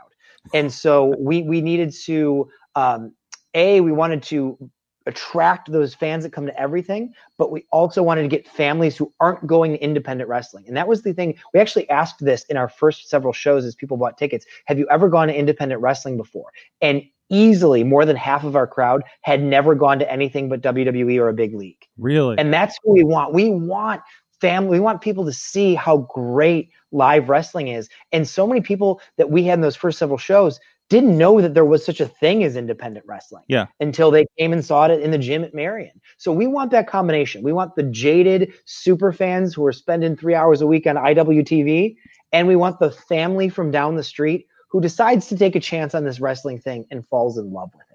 and 0.54 0.72
so 0.72 1.16
we 1.18 1.42
we 1.42 1.60
needed 1.60 1.92
to 1.92 2.48
um, 2.76 3.12
a 3.56 3.82
we 3.82 3.92
wanted 3.92 4.22
to 4.22 4.56
attract 5.05 5.72
those 5.72 5.93
fans 5.93 6.24
that 6.24 6.31
come 6.31 6.46
to 6.46 6.60
everything, 6.60 7.13
but 7.38 7.51
we 7.51 7.65
also 7.72 8.03
wanted 8.03 8.24
to 8.24 8.27
get 8.27 8.48
families 8.48 8.96
who 8.96 9.12
aren't 9.20 9.46
going 9.48 9.72
to 9.72 9.84
independent 9.84 10.29
wrestling. 10.29 10.65
And 10.67 10.77
that 10.77 10.88
was 10.88 11.01
the 11.01 11.13
thing. 11.13 11.38
We 11.53 11.60
actually 11.60 11.89
asked 11.89 12.24
this 12.24 12.43
in 12.46 12.58
our 12.58 12.70
first 12.70 13.10
several 13.10 13.34
shows 13.34 13.65
as 13.65 13.75
people 13.75 13.98
bought 13.98 14.17
tickets. 14.17 14.46
Have 14.65 14.77
you 14.77 14.88
ever 14.89 15.10
gone 15.10 15.27
to 15.27 15.36
independent 15.36 15.81
wrestling 15.81 16.17
before? 16.17 16.51
And 16.81 17.03
easily 17.29 17.84
more 17.84 18.05
than 18.05 18.15
half 18.15 18.43
of 18.43 18.55
our 18.55 18.67
crowd 18.67 19.03
had 19.22 19.41
never 19.41 19.74
gone 19.74 19.98
to 20.00 20.12
anything 20.12 20.50
but 20.50 20.62
WWE 20.62 21.17
or 21.17 21.29
a 21.29 21.34
big 21.34 21.55
league. 21.55 21.88
Really? 21.98 22.38
And 22.38 22.53
that's 22.53 22.77
what 22.84 22.93
we 22.93 23.03
want. 23.03 23.34
We 23.34 23.50
want 23.50 24.01
family. 24.41 24.72
We 24.72 24.79
want 24.79 25.01
people 25.01 25.25
to 25.25 25.34
see 25.34 25.75
how 25.75 25.98
great 26.13 26.70
live 26.91 27.29
wrestling 27.29 27.70
is. 27.70 27.89
And 28.12 28.27
so 28.27 28.46
many 28.46 28.60
people 28.60 29.00
that 29.17 29.29
we 29.29 29.43
had 29.43 29.55
in 29.55 29.62
those 29.62 29.75
first 29.75 29.98
several 29.98 30.17
shows 30.17 30.60
didn't 30.92 31.18
know 31.18 31.40
that 31.40 31.54
there 31.54 31.64
was 31.64 31.86
such 31.86 32.02
a 32.02 32.06
thing 32.06 32.44
as 32.44 32.58
independent 32.58 33.06
wrestling. 33.08 33.46
Yeah. 33.48 33.68
Until 33.80 34.12
they 34.12 34.26
came 34.38 34.52
and 34.52 34.64
saw 34.64 34.88
it 34.88 35.02
in 35.02 35.12
the 35.12 35.18
gym 35.18 35.42
at 35.46 35.54
Marian. 35.54 36.02
So 36.18 36.34
we 36.34 36.48
want 36.48 36.70
that 36.72 36.86
combination. 36.86 37.44
We 37.44 37.54
want 37.54 37.78
the 37.78 37.84
jaded 37.84 38.52
super 38.66 39.14
fans 39.14 39.54
who 39.54 39.66
are 39.66 39.72
spending 39.72 40.18
three 40.18 40.36
hours 40.36 40.60
a 40.60 40.68
week 40.68 40.86
on 40.88 40.98
IWTV, 40.98 41.96
and 42.34 42.46
we 42.46 42.58
want 42.58 42.80
the 42.80 42.92
family 42.92 43.48
from 43.48 43.72
down 43.72 43.96
the 43.96 44.04
street 44.04 44.48
who 44.70 44.82
decides 44.82 45.28
to 45.28 45.38
take 45.38 45.56
a 45.56 45.62
chance 45.62 45.96
on 45.96 46.04
this 46.04 46.20
wrestling 46.20 46.60
thing 46.60 46.86
and 46.92 47.08
falls 47.08 47.38
in 47.38 47.54
love 47.54 47.70
with 47.74 47.86
it. 47.90 47.91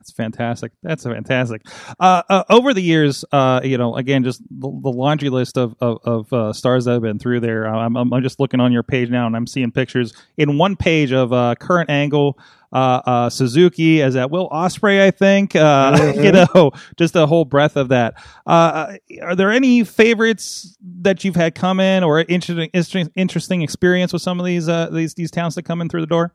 That's 0.00 0.12
fantastic. 0.12 0.72
That's 0.82 1.04
fantastic. 1.04 1.66
Uh, 1.98 2.22
uh, 2.26 2.44
over 2.48 2.72
the 2.72 2.80
years, 2.80 3.22
uh, 3.32 3.60
you 3.62 3.76
know, 3.76 3.96
again, 3.96 4.24
just 4.24 4.40
the, 4.48 4.80
the 4.82 4.88
laundry 4.88 5.28
list 5.28 5.58
of 5.58 5.74
of, 5.78 5.98
of 6.04 6.32
uh, 6.32 6.52
stars 6.54 6.86
that 6.86 6.92
have 6.92 7.02
been 7.02 7.18
through 7.18 7.40
there. 7.40 7.66
I'm, 7.66 7.98
I'm, 7.98 8.14
I'm 8.14 8.22
just 8.22 8.40
looking 8.40 8.60
on 8.60 8.72
your 8.72 8.82
page 8.82 9.10
now, 9.10 9.26
and 9.26 9.36
I'm 9.36 9.46
seeing 9.46 9.70
pictures 9.70 10.14
in 10.38 10.56
one 10.56 10.74
page 10.74 11.12
of 11.12 11.34
uh, 11.34 11.54
Kurt 11.60 11.90
Angle. 11.90 12.38
Uh, 12.72 13.28
Suzuki 13.28 14.00
as 14.00 14.14
at 14.14 14.30
Will 14.30 14.48
Ospreay, 14.48 15.00
I 15.00 15.10
think. 15.10 15.54
Mm-hmm. 15.60 16.22
You 16.22 16.32
know, 16.32 16.70
just 16.96 17.16
a 17.16 17.26
whole 17.26 17.44
breadth 17.44 17.76
of 17.76 17.88
that. 17.88 18.14
are 18.46 18.96
there 19.34 19.50
any 19.50 19.82
favorites 19.82 20.76
that 21.00 21.24
you've 21.24 21.34
had 21.34 21.56
come 21.56 21.80
in, 21.80 22.04
or 22.04 22.20
interesting 22.20 23.10
interesting 23.16 23.62
experience 23.62 24.12
with 24.12 24.22
some 24.22 24.38
of 24.38 24.46
these 24.46 24.66
these 24.92 25.14
these 25.14 25.32
talents 25.32 25.56
that 25.56 25.64
come 25.64 25.80
in 25.80 25.88
through 25.88 26.02
the 26.02 26.06
door? 26.06 26.32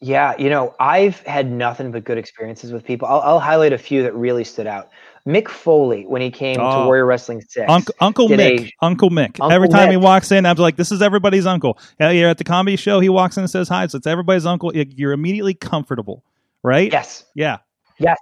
Yeah, 0.00 0.34
you 0.38 0.48
know, 0.48 0.74
I've 0.78 1.20
had 1.22 1.50
nothing 1.50 1.90
but 1.90 2.04
good 2.04 2.18
experiences 2.18 2.72
with 2.72 2.84
people. 2.84 3.08
I'll, 3.08 3.20
I'll 3.20 3.40
highlight 3.40 3.72
a 3.72 3.78
few 3.78 4.02
that 4.04 4.14
really 4.14 4.44
stood 4.44 4.66
out. 4.66 4.90
Mick 5.26 5.48
Foley, 5.48 6.06
when 6.06 6.22
he 6.22 6.30
came 6.30 6.58
oh, 6.60 6.82
to 6.82 6.86
Warrior 6.86 7.04
Wrestling 7.04 7.42
6. 7.42 7.68
Uncle, 7.68 7.94
Uncle 8.00 8.28
Mick. 8.28 8.68
A, 8.68 8.72
Uncle 8.80 9.10
Mick. 9.10 9.40
Uncle 9.40 9.52
Every 9.52 9.68
time 9.68 9.88
Mick. 9.88 9.92
he 9.92 9.96
walks 9.96 10.30
in, 10.30 10.46
I'm 10.46 10.56
like, 10.56 10.76
this 10.76 10.92
is 10.92 11.02
everybody's 11.02 11.46
uncle. 11.46 11.78
You're 11.98 12.28
at 12.28 12.38
the 12.38 12.44
comedy 12.44 12.76
show, 12.76 13.00
he 13.00 13.08
walks 13.08 13.36
in 13.36 13.42
and 13.42 13.50
says 13.50 13.68
hi. 13.68 13.86
So 13.88 13.98
it's 13.98 14.06
everybody's 14.06 14.46
uncle. 14.46 14.74
You're 14.74 15.12
immediately 15.12 15.54
comfortable, 15.54 16.24
right? 16.62 16.90
Yes. 16.92 17.24
Yeah. 17.34 17.58
Yes. 17.98 18.18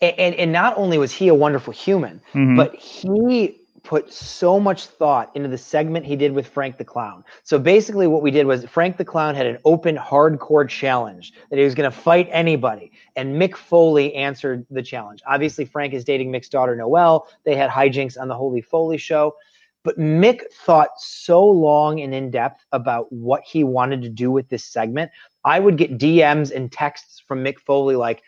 And, 0.00 0.18
and, 0.18 0.34
and 0.34 0.52
not 0.52 0.76
only 0.78 0.96
was 0.96 1.12
he 1.12 1.28
a 1.28 1.34
wonderful 1.34 1.72
human, 1.72 2.22
mm-hmm. 2.32 2.56
but 2.56 2.74
he 2.74 3.57
put 3.88 4.12
so 4.12 4.60
much 4.60 4.84
thought 4.84 5.34
into 5.34 5.48
the 5.48 5.56
segment 5.56 6.04
he 6.04 6.14
did 6.14 6.30
with 6.30 6.46
Frank 6.46 6.76
the 6.76 6.84
Clown. 6.84 7.24
So 7.42 7.58
basically, 7.58 8.06
what 8.06 8.20
we 8.20 8.30
did 8.30 8.44
was 8.44 8.66
Frank 8.66 8.98
the 8.98 9.04
Clown 9.04 9.34
had 9.34 9.46
an 9.46 9.56
open, 9.64 9.96
hardcore 9.96 10.68
challenge 10.68 11.32
that 11.48 11.58
he 11.58 11.64
was 11.64 11.74
going 11.74 11.90
to 11.90 11.96
fight 11.96 12.28
anybody, 12.30 12.92
and 13.16 13.40
Mick 13.40 13.56
Foley 13.56 14.14
answered 14.14 14.66
the 14.70 14.82
challenge. 14.82 15.22
Obviously, 15.26 15.64
Frank 15.64 15.94
is 15.94 16.04
dating 16.04 16.30
Mick's 16.30 16.50
daughter 16.50 16.76
Noelle. 16.76 17.28
They 17.44 17.56
had 17.56 17.70
hijinks 17.70 18.20
on 18.20 18.28
the 18.28 18.34
Holy 18.34 18.60
Foley 18.60 18.98
show. 18.98 19.34
But 19.84 19.98
Mick 19.98 20.42
thought 20.52 20.90
so 20.98 21.42
long 21.46 22.00
and 22.00 22.14
in 22.14 22.30
depth 22.30 22.66
about 22.72 23.10
what 23.10 23.42
he 23.42 23.64
wanted 23.64 24.02
to 24.02 24.10
do 24.10 24.30
with 24.30 24.50
this 24.50 24.66
segment. 24.66 25.10
I 25.44 25.60
would 25.60 25.78
get 25.78 25.96
DMs 25.96 26.54
and 26.54 26.70
texts 26.70 27.22
from 27.26 27.42
Mick 27.42 27.58
Foley 27.58 27.96
like, 27.96 28.22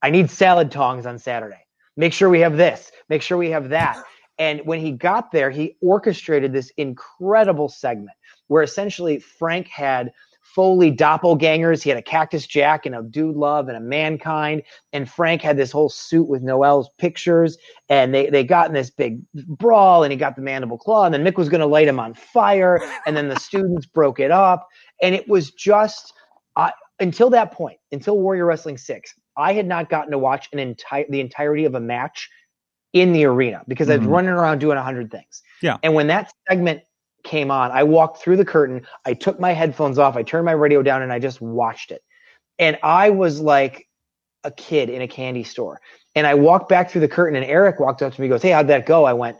I 0.00 0.08
need 0.08 0.30
salad 0.30 0.70
tongs 0.70 1.04
on 1.04 1.18
Saturday. 1.18 1.66
Make 1.98 2.14
sure 2.14 2.30
we 2.30 2.40
have 2.40 2.56
this. 2.56 2.90
Make 3.10 3.20
sure 3.20 3.36
we 3.36 3.50
have 3.50 3.68
that. 3.68 4.02
And 4.38 4.60
when 4.64 4.80
he 4.80 4.92
got 4.92 5.30
there, 5.32 5.50
he 5.50 5.76
orchestrated 5.80 6.52
this 6.52 6.72
incredible 6.76 7.68
segment 7.68 8.16
where 8.48 8.62
essentially 8.62 9.18
Frank 9.18 9.68
had 9.68 10.12
Foley 10.54 10.92
doppelgangers. 10.92 11.82
He 11.82 11.90
had 11.90 11.98
a 11.98 12.02
Cactus 12.02 12.46
Jack 12.46 12.86
and 12.86 12.94
a 12.94 13.02
Dude 13.02 13.34
Love 13.34 13.68
and 13.68 13.76
a 13.76 13.80
Mankind. 13.80 14.62
And 14.92 15.10
Frank 15.10 15.42
had 15.42 15.56
this 15.56 15.72
whole 15.72 15.88
suit 15.88 16.28
with 16.28 16.42
Noelle's 16.42 16.90
pictures. 16.98 17.58
And 17.88 18.14
they, 18.14 18.30
they 18.30 18.44
got 18.44 18.68
in 18.68 18.74
this 18.74 18.90
big 18.90 19.20
brawl 19.34 20.04
and 20.04 20.12
he 20.12 20.16
got 20.16 20.36
the 20.36 20.42
mandible 20.42 20.78
claw. 20.78 21.04
And 21.04 21.14
then 21.14 21.24
Mick 21.24 21.36
was 21.36 21.48
going 21.48 21.60
to 21.60 21.66
light 21.66 21.88
him 21.88 21.98
on 21.98 22.14
fire. 22.14 22.80
And 23.06 23.16
then 23.16 23.28
the 23.28 23.38
students 23.40 23.86
broke 23.86 24.20
it 24.20 24.30
up. 24.30 24.68
And 25.02 25.14
it 25.14 25.28
was 25.28 25.50
just 25.50 26.12
uh, 26.54 26.70
until 27.00 27.30
that 27.30 27.50
point, 27.52 27.78
until 27.90 28.18
Warrior 28.18 28.46
Wrestling 28.46 28.78
6, 28.78 29.14
I 29.36 29.52
had 29.52 29.66
not 29.66 29.90
gotten 29.90 30.12
to 30.12 30.18
watch 30.18 30.48
an 30.52 30.60
entire 30.60 31.06
the 31.08 31.20
entirety 31.20 31.64
of 31.64 31.74
a 31.74 31.80
match 31.80 32.30
in 32.94 33.12
the 33.12 33.26
arena 33.26 33.62
because 33.68 33.88
mm-hmm. 33.88 33.94
I 33.94 33.98
was 33.98 34.06
running 34.06 34.30
around 34.30 34.60
doing 34.60 34.78
a 34.78 34.82
hundred 34.82 35.10
things. 35.10 35.42
Yeah. 35.60 35.76
And 35.82 35.92
when 35.92 36.06
that 36.06 36.32
segment 36.48 36.82
came 37.24 37.50
on, 37.50 37.70
I 37.72 37.82
walked 37.82 38.22
through 38.22 38.38
the 38.38 38.44
curtain, 38.44 38.86
I 39.04 39.12
took 39.12 39.38
my 39.38 39.52
headphones 39.52 39.98
off, 39.98 40.16
I 40.16 40.22
turned 40.22 40.46
my 40.46 40.52
radio 40.52 40.82
down, 40.82 41.02
and 41.02 41.12
I 41.12 41.18
just 41.18 41.40
watched 41.40 41.90
it. 41.90 42.02
And 42.58 42.78
I 42.82 43.10
was 43.10 43.40
like 43.40 43.88
a 44.44 44.50
kid 44.50 44.88
in 44.88 45.02
a 45.02 45.08
candy 45.08 45.42
store. 45.42 45.80
And 46.14 46.26
I 46.26 46.34
walked 46.34 46.68
back 46.68 46.90
through 46.90 47.00
the 47.00 47.08
curtain, 47.08 47.34
and 47.34 47.44
Eric 47.44 47.80
walked 47.80 48.00
up 48.00 48.14
to 48.14 48.20
me, 48.20 48.26
and 48.26 48.32
goes, 48.32 48.42
Hey, 48.42 48.50
how'd 48.50 48.68
that 48.68 48.86
go? 48.86 49.04
I 49.04 49.12
went, 49.12 49.36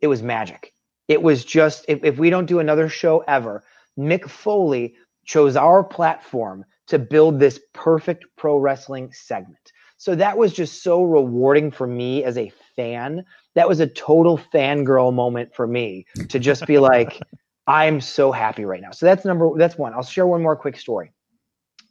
It 0.00 0.08
was 0.08 0.22
magic. 0.22 0.72
It 1.06 1.22
was 1.22 1.44
just, 1.44 1.84
if, 1.88 2.02
if 2.02 2.18
we 2.18 2.30
don't 2.30 2.46
do 2.46 2.58
another 2.58 2.88
show 2.88 3.22
ever, 3.28 3.62
Mick 3.96 4.28
Foley 4.28 4.96
chose 5.24 5.54
our 5.54 5.84
platform 5.84 6.64
to 6.88 6.98
build 6.98 7.38
this 7.38 7.60
perfect 7.72 8.24
pro 8.36 8.58
wrestling 8.58 9.12
segment. 9.12 9.72
So 10.06 10.14
that 10.14 10.38
was 10.38 10.52
just 10.52 10.84
so 10.84 11.02
rewarding 11.02 11.72
for 11.72 11.84
me 11.84 12.22
as 12.22 12.38
a 12.38 12.52
fan. 12.76 13.24
That 13.54 13.68
was 13.68 13.80
a 13.80 13.88
total 13.88 14.38
fangirl 14.38 15.12
moment 15.12 15.52
for 15.52 15.66
me 15.66 16.06
to 16.28 16.38
just 16.38 16.64
be 16.64 16.78
like, 16.78 17.20
I'm 17.66 18.00
so 18.00 18.30
happy 18.30 18.64
right 18.64 18.80
now. 18.80 18.92
So 18.92 19.04
that's 19.04 19.24
number 19.24 19.50
that's 19.58 19.76
one. 19.76 19.94
I'll 19.94 20.04
share 20.04 20.28
one 20.28 20.44
more 20.44 20.54
quick 20.54 20.78
story. 20.78 21.10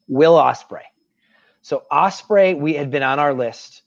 Will 0.08 0.36
Ospreay. 0.36 0.84
So 1.62 1.84
Ospreay, 1.91 2.58
we 2.58 2.75
had 2.75 2.89
been 2.89 3.04
on 3.04 3.19
our 3.19 3.34
list 3.34 3.82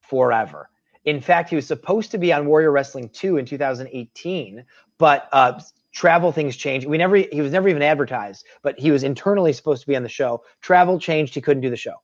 forever. 0.00 0.70
In 1.04 1.20
fact, 1.20 1.50
he 1.50 1.56
was 1.56 1.66
supposed 1.66 2.10
to 2.12 2.16
be 2.16 2.32
on 2.32 2.46
Warrior 2.46 2.70
Wrestling 2.70 3.10
2 3.10 3.36
in 3.36 3.44
2018, 3.44 4.64
but 4.96 5.28
uh, 5.30 5.60
travel 5.92 6.32
things 6.32 6.56
changed. 6.56 6.86
We 6.86 6.96
never 6.96 7.16
he 7.16 7.42
was 7.42 7.52
never 7.52 7.68
even 7.68 7.82
advertised, 7.82 8.46
but 8.62 8.78
he 8.78 8.90
was 8.90 9.02
internally 9.02 9.52
supposed 9.52 9.82
to 9.82 9.88
be 9.88 9.94
on 9.94 10.02
the 10.02 10.08
show. 10.08 10.42
Travel 10.62 10.98
changed, 10.98 11.34
he 11.34 11.42
couldn't 11.42 11.60
do 11.60 11.68
the 11.68 11.76
show. 11.76 11.96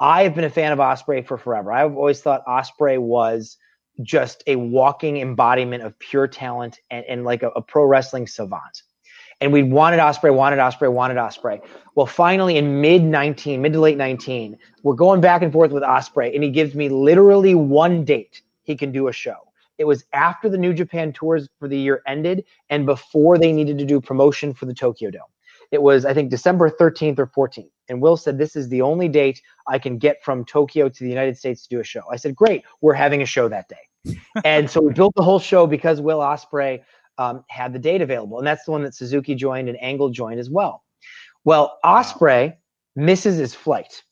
I 0.00 0.24
have 0.24 0.34
been 0.34 0.44
a 0.44 0.50
fan 0.50 0.72
of 0.72 0.78
Ospreay 0.78 1.26
for 1.26 1.38
forever. 1.38 1.72
I've 1.72 1.96
always 1.96 2.20
thought 2.20 2.44
Ospreay 2.46 2.98
was 2.98 3.56
just 4.02 4.42
a 4.46 4.56
walking 4.56 5.16
embodiment 5.18 5.82
of 5.82 5.98
pure 5.98 6.28
talent 6.28 6.80
and, 6.90 7.04
and 7.06 7.24
like 7.24 7.42
a, 7.42 7.48
a, 7.48 7.62
pro 7.62 7.84
wrestling 7.84 8.26
savant. 8.26 8.82
And 9.40 9.52
we 9.52 9.62
wanted 9.62 10.00
Ospreay, 10.00 10.34
wanted 10.34 10.58
Ospreay, 10.58 10.92
wanted 10.92 11.16
Ospreay. 11.16 11.60
Well, 11.94 12.06
finally 12.06 12.58
in 12.58 12.80
mid 12.80 13.02
19, 13.02 13.62
mid 13.62 13.72
to 13.72 13.80
late 13.80 13.96
19, 13.96 14.58
we're 14.82 14.94
going 14.94 15.22
back 15.22 15.42
and 15.42 15.52
forth 15.52 15.72
with 15.72 15.82
Ospreay, 15.82 16.34
and 16.34 16.44
he 16.44 16.50
gives 16.50 16.74
me 16.74 16.90
literally 16.90 17.54
one 17.54 18.04
date 18.04 18.42
he 18.64 18.76
can 18.76 18.92
do 18.92 19.08
a 19.08 19.12
show. 19.12 19.36
It 19.78 19.84
was 19.84 20.04
after 20.12 20.48
the 20.48 20.58
New 20.58 20.72
Japan 20.72 21.12
tours 21.12 21.48
for 21.58 21.68
the 21.68 21.78
year 21.78 22.02
ended 22.06 22.44
and 22.70 22.86
before 22.86 23.38
they 23.38 23.52
needed 23.52 23.78
to 23.78 23.84
do 23.84 24.00
promotion 24.00 24.54
for 24.54 24.66
the 24.66 24.74
Tokyo 24.74 25.10
Dome. 25.10 25.22
It 25.72 25.82
was, 25.82 26.04
I 26.04 26.14
think, 26.14 26.30
December 26.30 26.70
13th 26.70 27.18
or 27.18 27.26
14th. 27.26 27.70
And 27.88 28.00
Will 28.00 28.16
said, 28.16 28.38
This 28.38 28.56
is 28.56 28.68
the 28.68 28.82
only 28.82 29.08
date 29.08 29.40
I 29.68 29.78
can 29.78 29.98
get 29.98 30.22
from 30.22 30.44
Tokyo 30.44 30.88
to 30.88 31.04
the 31.04 31.08
United 31.10 31.36
States 31.36 31.62
to 31.62 31.68
do 31.68 31.80
a 31.80 31.84
show. 31.84 32.02
I 32.10 32.16
said, 32.16 32.34
Great, 32.34 32.64
we're 32.80 32.94
having 32.94 33.22
a 33.22 33.26
show 33.26 33.48
that 33.48 33.68
day. 33.68 34.14
and 34.44 34.70
so 34.70 34.80
we 34.80 34.92
built 34.92 35.14
the 35.16 35.22
whole 35.22 35.38
show 35.38 35.66
because 35.66 36.00
Will 36.00 36.20
Ospreay 36.20 36.82
um, 37.18 37.44
had 37.48 37.72
the 37.72 37.78
date 37.78 38.02
available. 38.02 38.38
And 38.38 38.46
that's 38.46 38.64
the 38.64 38.70
one 38.70 38.82
that 38.82 38.94
Suzuki 38.94 39.34
joined 39.34 39.68
and 39.68 39.82
Angle 39.82 40.10
joined 40.10 40.38
as 40.38 40.50
well. 40.50 40.84
Well, 41.44 41.78
Ospreay 41.84 42.56
misses 42.94 43.36
his 43.36 43.54
flight 43.54 44.02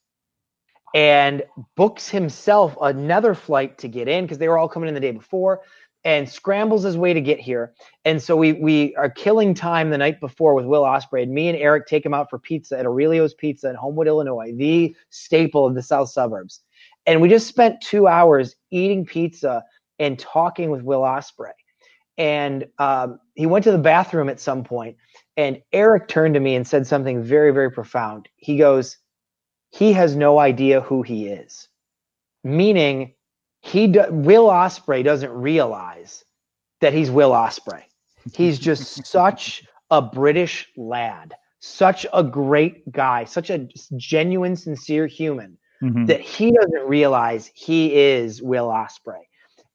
and 0.95 1.43
books 1.77 2.09
himself 2.09 2.77
another 2.81 3.35
flight 3.35 3.79
to 3.79 3.89
get 3.89 4.07
in 4.07 4.25
because 4.25 4.39
they 4.39 4.49
were 4.49 4.57
all 4.57 4.69
coming 4.69 4.89
in 4.89 4.95
the 4.95 5.01
day 5.01 5.11
before 5.11 5.61
and 6.05 6.29
scrambles 6.29 6.83
his 6.83 6.99
way 6.99 7.15
to 7.15 7.21
get 7.21 7.41
here. 7.41 7.73
And 8.05 8.23
so 8.23 8.37
we 8.37 8.53
we 8.53 8.95
are 8.97 9.09
killing 9.09 9.55
time 9.55 9.91
the 9.91 9.99
night 9.99 10.21
before 10.21 10.55
with 10.55 10.67
Will 10.67 10.83
Ospreay, 10.83 11.23
And 11.23 11.33
me 11.33 11.49
and 11.49 11.59
Eric 11.59 11.87
take 11.87 12.05
him 12.05 12.15
out 12.15 12.29
for 12.29 12.39
pizza 12.39 12.79
at 12.79 12.87
Aurelio's 12.87 13.35
Pizza 13.35 13.71
in 13.71 13.77
Homewood, 13.77 14.07
Illinois, 14.07 14.53
the 14.55 14.95
staple 15.11 15.67
of 15.67 15.75
the 15.75 15.83
South 15.83 16.11
Suburbs. 16.11 16.61
And 17.07 17.21
we 17.21 17.29
just 17.29 17.47
spent 17.47 17.81
two 17.81 18.07
hours 18.07 18.57
eating 18.71 19.05
pizza 19.05 19.65
and 19.99 20.19
talking 20.19 20.71
with 20.71 20.83
Will 20.83 21.03
Ospreay. 21.03 21.53
And 22.17 22.67
um, 22.79 23.19
he 23.35 23.47
went 23.47 23.65
to 23.65 23.73
the 23.73 23.79
bathroom 23.79 24.29
at 24.29 24.41
some 24.41 24.63
point, 24.63 24.97
and 25.37 25.61
Eric 25.73 26.07
turned 26.07 26.35
to 26.35 26.41
me 26.41 26.55
and 26.55 26.67
said 26.67 26.87
something 26.87 27.23
very, 27.23 27.51
very 27.51 27.71
profound. 27.71 28.29
He 28.37 28.57
goes, 28.57 28.99
"He 29.71 29.93
has 29.95 30.15
no 30.15 30.39
idea 30.39 30.81
who 30.81 31.03
he 31.03 31.27
is," 31.27 31.69
meaning 32.45 33.15
he 33.65 33.87
do, 33.89 34.05
Will 34.11 34.47
Ospreay 34.47 35.03
doesn't 35.03 35.31
realize 35.33 36.25
that 36.81 36.93
he's 36.93 37.11
Will 37.11 37.31
Ospreay. 37.31 37.83
He's 38.35 38.59
just 38.59 39.07
such 39.07 39.65
a 39.91 40.03
British 40.03 40.69
lad, 40.77 41.35
such 41.61 42.07
a 42.13 42.23
great 42.23 42.91
guy, 42.93 43.25
such 43.25 43.49
a 43.51 43.67
genuine, 43.97 44.57
sincere 44.57 45.07
human. 45.07 45.57
Mhm. 45.83 46.07
that 46.07 46.21
he 46.21 46.53
doesn't 46.53 46.89
realize 46.89 47.51
he 47.53 47.95
is 47.95 48.41
Will 48.41 48.69
Ospreay. 48.69 49.21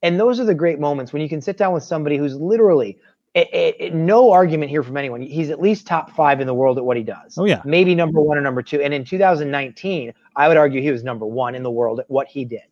And 0.02 0.17
those 0.19 0.39
are 0.39 0.45
the 0.45 0.56
great 0.56 0.80
moments 0.80 1.12
when 1.13 1.21
you 1.21 1.28
can 1.30 1.41
sit 1.41 1.58
down 1.58 1.73
with 1.73 1.84
somebody 1.84 2.15
who's 2.17 2.36
literally 2.36 2.97
it, 3.36 3.47
it, 3.54 3.75
it- 3.80 3.93
no 3.93 4.32
argument 4.32 4.71
here 4.71 4.82
from 4.82 4.97
anyone. 4.97 5.21
He's 5.21 5.49
at 5.52 5.62
least 5.62 5.86
top 5.86 6.10
five 6.15 6.39
in 6.41 6.47
the 6.47 6.54
world 6.54 6.78
at 6.80 6.86
what 6.86 6.95
he 6.97 7.04
does. 7.04 7.38
Oh, 7.38 7.45
yeah. 7.45 7.62
maybe 7.65 7.93
number 7.95 8.21
one 8.21 8.38
or 8.38 8.41
number 8.41 8.63
two. 8.63 8.82
And 8.82 8.91
in 8.93 9.04
2019, 9.04 10.13
I 10.36 10.47
would 10.47 10.58
argue 10.58 10.82
he 10.82 10.89
was 10.89 11.04
number 11.04 11.25
one 11.28 11.54
in 11.54 11.62
the 11.63 11.69
world 11.69 11.99
at 11.99 12.10
what 12.10 12.28
he 12.28 12.43
did. 12.45 12.63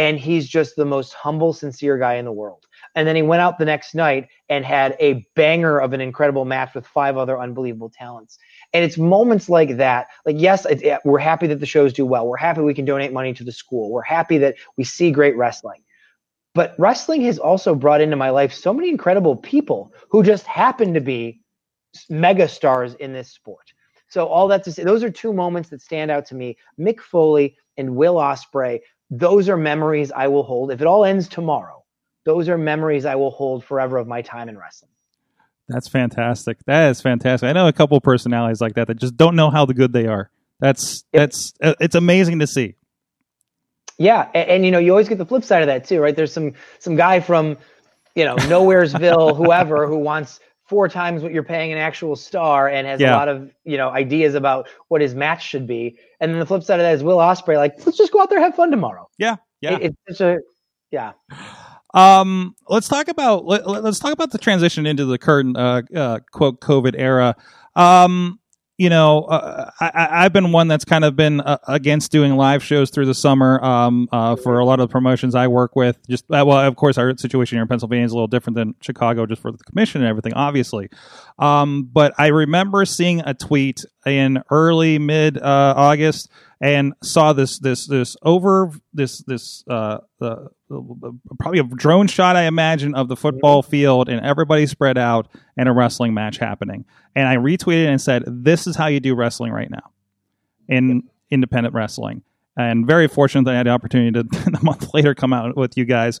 And 0.00 0.18
he's 0.18 0.48
just 0.48 0.76
the 0.76 0.86
most 0.86 1.12
humble, 1.12 1.52
sincere 1.52 1.98
guy 1.98 2.14
in 2.14 2.24
the 2.24 2.32
world. 2.32 2.64
And 2.94 3.06
then 3.06 3.16
he 3.16 3.22
went 3.22 3.42
out 3.42 3.58
the 3.58 3.66
next 3.66 3.94
night 3.94 4.28
and 4.48 4.64
had 4.64 4.96
a 4.98 5.26
banger 5.36 5.78
of 5.78 5.92
an 5.92 6.00
incredible 6.00 6.46
match 6.46 6.74
with 6.74 6.86
five 6.86 7.18
other 7.18 7.38
unbelievable 7.38 7.90
talents. 7.90 8.38
And 8.72 8.82
it's 8.82 8.96
moments 8.96 9.50
like 9.50 9.76
that. 9.76 10.06
Like, 10.24 10.36
yes, 10.38 10.64
it, 10.64 10.82
it- 10.82 11.00
we're 11.04 11.18
happy 11.18 11.48
that 11.48 11.60
the 11.60 11.66
shows 11.66 11.92
do 11.92 12.06
well. 12.06 12.26
We're 12.26 12.38
happy 12.38 12.62
we 12.62 12.72
can 12.72 12.86
donate 12.86 13.12
money 13.12 13.34
to 13.34 13.44
the 13.44 13.52
school. 13.52 13.90
We're 13.90 14.00
happy 14.00 14.38
that 14.38 14.54
we 14.78 14.84
see 14.84 15.10
great 15.10 15.36
wrestling. 15.36 15.82
But 16.54 16.74
wrestling 16.78 17.20
has 17.24 17.38
also 17.38 17.74
brought 17.74 18.00
into 18.00 18.16
my 18.16 18.30
life 18.30 18.54
so 18.54 18.72
many 18.72 18.88
incredible 18.88 19.36
people 19.36 19.92
who 20.08 20.22
just 20.22 20.46
happen 20.46 20.94
to 20.94 21.00
be 21.02 21.42
mega 22.08 22.48
stars 22.48 22.94
in 22.94 23.12
this 23.12 23.30
sport. 23.30 23.74
So 24.08 24.26
all 24.26 24.48
that 24.48 24.64
to 24.64 24.72
say, 24.72 24.82
those 24.82 25.04
are 25.04 25.10
two 25.10 25.34
moments 25.34 25.68
that 25.68 25.82
stand 25.82 26.10
out 26.10 26.24
to 26.26 26.34
me: 26.34 26.56
Mick 26.78 27.00
Foley 27.00 27.56
and 27.76 27.96
Will 27.96 28.16
Ospreay. 28.16 28.80
Those 29.10 29.48
are 29.48 29.56
memories 29.56 30.12
I 30.12 30.28
will 30.28 30.44
hold. 30.44 30.70
If 30.70 30.80
it 30.80 30.86
all 30.86 31.04
ends 31.04 31.28
tomorrow, 31.28 31.84
those 32.24 32.48
are 32.48 32.56
memories 32.56 33.04
I 33.04 33.16
will 33.16 33.30
hold 33.30 33.64
forever 33.64 33.98
of 33.98 34.06
my 34.06 34.22
time 34.22 34.48
in 34.48 34.56
wrestling. 34.56 34.90
That's 35.68 35.88
fantastic. 35.88 36.58
That 36.66 36.90
is 36.90 37.00
fantastic. 37.00 37.48
I 37.48 37.52
know 37.52 37.68
a 37.68 37.72
couple 37.72 38.00
personalities 38.00 38.60
like 38.60 38.74
that 38.74 38.88
that 38.88 38.98
just 38.98 39.16
don't 39.16 39.36
know 39.36 39.50
how 39.50 39.66
the 39.66 39.74
good 39.74 39.92
they 39.92 40.06
are. 40.06 40.30
That's 40.58 41.04
that's 41.12 41.54
uh, 41.62 41.74
it's 41.80 41.94
amazing 41.94 42.40
to 42.40 42.46
see. 42.46 42.74
Yeah, 43.98 44.28
and, 44.34 44.48
and 44.48 44.64
you 44.64 44.70
know, 44.70 44.78
you 44.78 44.90
always 44.90 45.08
get 45.08 45.18
the 45.18 45.26
flip 45.26 45.44
side 45.44 45.62
of 45.62 45.66
that 45.66 45.86
too, 45.86 46.00
right? 46.00 46.14
There's 46.14 46.32
some 46.32 46.54
some 46.78 46.96
guy 46.96 47.20
from, 47.20 47.56
you 48.14 48.24
know, 48.24 48.36
Nowheresville, 48.36 49.36
whoever, 49.44 49.86
who 49.86 49.98
wants 49.98 50.40
four 50.70 50.88
times 50.88 51.22
what 51.22 51.32
you're 51.32 51.42
paying 51.42 51.72
an 51.72 51.78
actual 51.78 52.16
star 52.16 52.68
and 52.68 52.86
has 52.86 53.00
Yeah. 53.00 53.14
a 53.14 53.18
lot 53.18 53.28
of 53.28 53.50
you 53.64 53.76
know 53.76 53.90
ideas 53.90 54.34
about 54.34 54.68
what 54.88 55.02
his 55.02 55.14
match 55.14 55.42
should 55.46 55.66
be. 55.66 55.98
And 56.20 56.32
then 56.32 56.38
the 56.38 56.46
flip 56.46 56.62
side 56.62 56.80
of 56.80 56.84
that 56.84 56.94
is 56.94 57.02
Will 57.02 57.18
Ospreay, 57.18 57.56
like, 57.56 57.74
let's 57.84 57.98
just 57.98 58.12
go 58.12 58.22
out 58.22 58.30
there 58.30 58.40
have 58.40 58.54
fun 58.54 58.70
tomorrow. 58.70 59.08
Yeah, 59.18 59.36
yeah. 59.60 59.76
It- 59.78 59.96
it's 60.06 60.20
a 60.22 60.38
yeah. 60.90 61.12
Um, 61.92 62.54
let's 62.68 62.88
talk 62.88 63.08
about 63.08 63.44
let, 63.44 63.66
us 63.66 63.98
talk 63.98 64.12
about 64.12 64.30
the 64.30 64.38
transition 64.38 64.86
into 64.86 65.04
the 65.04 65.18
current 65.18 65.56
uh, 65.56 65.82
uh 65.94 66.20
quote 66.32 66.60
COVID 66.60 66.94
era. 66.96 67.36
Um, 67.76 68.39
you 68.80 68.88
know, 68.88 69.24
uh, 69.24 69.70
I, 69.78 70.24
I've 70.24 70.32
been 70.32 70.52
one 70.52 70.66
that's 70.66 70.86
kind 70.86 71.04
of 71.04 71.14
been 71.14 71.42
uh, 71.42 71.58
against 71.68 72.10
doing 72.10 72.34
live 72.36 72.64
shows 72.64 72.88
through 72.88 73.04
the 73.04 73.14
summer. 73.14 73.62
Um, 73.62 74.08
uh, 74.10 74.36
for 74.36 74.58
a 74.58 74.64
lot 74.64 74.80
of 74.80 74.88
the 74.88 74.90
promotions 74.90 75.34
I 75.34 75.48
work 75.48 75.76
with, 75.76 75.98
just 76.08 76.24
uh, 76.30 76.42
well, 76.46 76.60
of 76.60 76.76
course, 76.76 76.96
our 76.96 77.14
situation 77.14 77.56
here 77.56 77.62
in 77.62 77.68
Pennsylvania 77.68 78.06
is 78.06 78.12
a 78.12 78.14
little 78.14 78.26
different 78.26 78.56
than 78.56 78.74
Chicago, 78.80 79.26
just 79.26 79.42
for 79.42 79.52
the 79.52 79.58
commission 79.58 80.00
and 80.00 80.08
everything, 80.08 80.32
obviously. 80.32 80.88
Um, 81.38 81.90
but 81.92 82.14
I 82.16 82.28
remember 82.28 82.86
seeing 82.86 83.20
a 83.20 83.34
tweet 83.34 83.84
in 84.06 84.42
early 84.50 84.98
mid 84.98 85.36
uh, 85.38 85.74
August 85.76 86.30
and 86.60 86.92
saw 87.02 87.32
this 87.32 87.58
this 87.58 87.86
this 87.86 88.16
over 88.22 88.70
this 88.92 89.18
this 89.18 89.64
uh, 89.68 89.98
uh, 90.20 90.36
probably 91.38 91.58
a 91.58 91.64
drone 91.64 92.06
shot 92.06 92.36
I 92.36 92.42
imagine 92.42 92.94
of 92.94 93.08
the 93.08 93.16
football 93.16 93.62
field 93.62 94.08
and 94.08 94.24
everybody 94.24 94.66
spread 94.66 94.98
out 94.98 95.28
and 95.56 95.68
a 95.68 95.72
wrestling 95.72 96.14
match 96.14 96.38
happening. 96.38 96.84
And 97.14 97.28
I 97.28 97.36
retweeted 97.36 97.86
and 97.86 98.00
said, 98.00 98.24
"This 98.26 98.66
is 98.66 98.76
how 98.76 98.86
you 98.86 99.00
do 99.00 99.14
wrestling 99.14 99.52
right 99.52 99.70
now 99.70 99.90
in 100.68 101.04
independent 101.30 101.74
wrestling." 101.74 102.22
And 102.56 102.86
very 102.86 103.08
fortunate 103.08 103.44
that 103.44 103.54
I 103.54 103.56
had 103.58 103.66
the 103.66 103.70
opportunity 103.70 104.22
to 104.22 104.58
a 104.60 104.64
month 104.64 104.92
later 104.92 105.14
come 105.14 105.32
out 105.32 105.56
with 105.56 105.76
you 105.76 105.84
guys. 105.84 106.20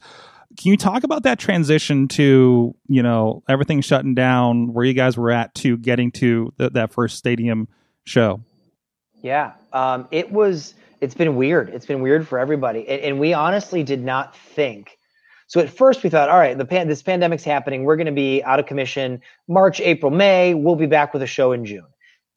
Can 0.58 0.70
you 0.70 0.76
talk 0.76 1.04
about 1.04 1.22
that 1.22 1.38
transition 1.38 2.08
to 2.08 2.74
you 2.88 3.02
know 3.02 3.42
everything 3.48 3.80
shutting 3.80 4.14
down, 4.14 4.72
where 4.72 4.84
you 4.84 4.94
guys 4.94 5.16
were 5.16 5.30
at, 5.30 5.54
to 5.56 5.76
getting 5.76 6.10
to 6.12 6.52
th- 6.58 6.72
that 6.72 6.92
first 6.92 7.16
stadium 7.16 7.68
show? 8.04 8.40
Yeah, 9.22 9.52
um, 9.72 10.08
it 10.10 10.30
was. 10.32 10.74
It's 11.00 11.14
been 11.14 11.36
weird. 11.36 11.70
It's 11.70 11.86
been 11.86 12.02
weird 12.02 12.28
for 12.28 12.38
everybody, 12.38 12.86
and, 12.88 13.00
and 13.00 13.20
we 13.20 13.32
honestly 13.32 13.82
did 13.82 14.02
not 14.02 14.36
think. 14.36 14.98
So 15.46 15.60
at 15.60 15.68
first 15.68 16.04
we 16.04 16.10
thought, 16.10 16.28
all 16.28 16.38
right, 16.38 16.56
the 16.56 16.64
pan- 16.64 16.86
this 16.86 17.02
pandemic's 17.02 17.42
happening. 17.42 17.82
We're 17.82 17.96
going 17.96 18.06
to 18.06 18.12
be 18.12 18.42
out 18.44 18.60
of 18.60 18.66
commission 18.66 19.20
March, 19.48 19.80
April, 19.80 20.12
May. 20.12 20.54
We'll 20.54 20.76
be 20.76 20.86
back 20.86 21.12
with 21.12 21.22
a 21.22 21.26
show 21.26 21.52
in 21.52 21.64
June. 21.64 21.86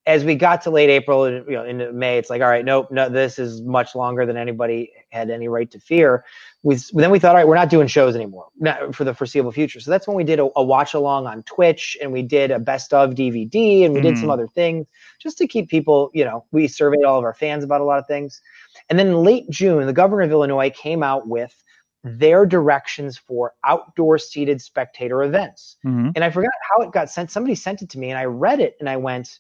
As 0.06 0.26
we 0.26 0.36
got 0.36 0.62
to 0.64 0.70
late 0.70 0.90
April, 0.90 1.24
and, 1.24 1.46
you 1.48 1.54
know, 1.54 1.64
into 1.64 1.94
May, 1.94 2.18
it's 2.18 2.30
like, 2.30 2.42
all 2.42 2.50
right, 2.50 2.66
nope, 2.66 2.90
no, 2.92 3.08
this 3.08 3.40
is 3.40 3.62
much 3.62 3.96
longer 3.96 4.26
than 4.26 4.36
anybody 4.36 4.92
had 5.12 5.30
any 5.30 5.48
right 5.48 5.72
to 5.72 5.80
fear. 5.80 6.26
We 6.62 6.78
then 6.92 7.10
we 7.10 7.20
thought, 7.20 7.30
all 7.30 7.36
right, 7.36 7.48
we're 7.48 7.56
not 7.56 7.70
doing 7.70 7.88
shows 7.88 8.14
anymore 8.16 8.48
not 8.60 8.94
for 8.96 9.06
the 9.06 9.14
foreseeable 9.14 9.52
future. 9.52 9.80
So 9.80 9.92
that's 9.92 10.08
when 10.08 10.18
we 10.18 10.24
did 10.24 10.40
a, 10.40 10.50
a 10.58 10.64
watch 10.64 10.94
along 10.94 11.28
on 11.28 11.44
Twitch, 11.44 11.98
and 12.02 12.12
we 12.12 12.22
did 12.22 12.52
a 12.52 12.60
best 12.60 12.94
of 12.94 13.12
DVD, 13.12 13.86
and 13.86 13.94
we 13.94 14.02
did 14.02 14.16
Mhm. 14.16 14.20
some 14.20 14.30
other 14.30 14.48
things 14.48 14.88
just 15.20 15.38
to 15.38 15.48
keep 15.48 15.70
people, 15.70 16.12
you 16.14 16.26
know, 16.26 16.44
we 16.52 16.68
surveyed 16.68 17.06
all 17.06 17.18
of 17.18 17.24
our 17.24 17.34
fans 17.34 17.64
about 17.64 17.80
a 17.80 17.86
lot 17.86 18.00
of 18.00 18.06
things. 18.08 18.42
And 18.90 19.00
then 19.00 19.08
in 19.08 19.24
late 19.24 19.50
June, 19.50 19.86
the 19.86 19.94
governor 19.94 20.24
of 20.24 20.32
Illinois 20.32 20.70
came 20.70 21.02
out 21.02 21.28
with 21.28 21.56
their 22.04 22.46
directions 22.46 23.18
for 23.18 23.54
outdoor 23.64 24.18
seated 24.18 24.62
spectator 24.62 25.24
events. 25.24 25.78
Mm-hmm. 25.86 26.10
And 26.16 26.24
I 26.26 26.30
forgot 26.30 26.52
how 26.70 26.84
it 26.84 26.92
got 26.92 27.10
sent. 27.10 27.32
Somebody 27.32 27.56
sent 27.56 27.82
it 27.82 27.90
to 27.92 28.00
me 28.00 28.10
and 28.10 28.20
I 28.20 28.26
read 28.26 28.60
it 28.60 28.76
and 28.82 28.90
I 28.90 28.98
went, 28.98 29.40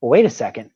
well, 0.00 0.10
wait 0.10 0.24
a 0.24 0.30
second. 0.30 0.70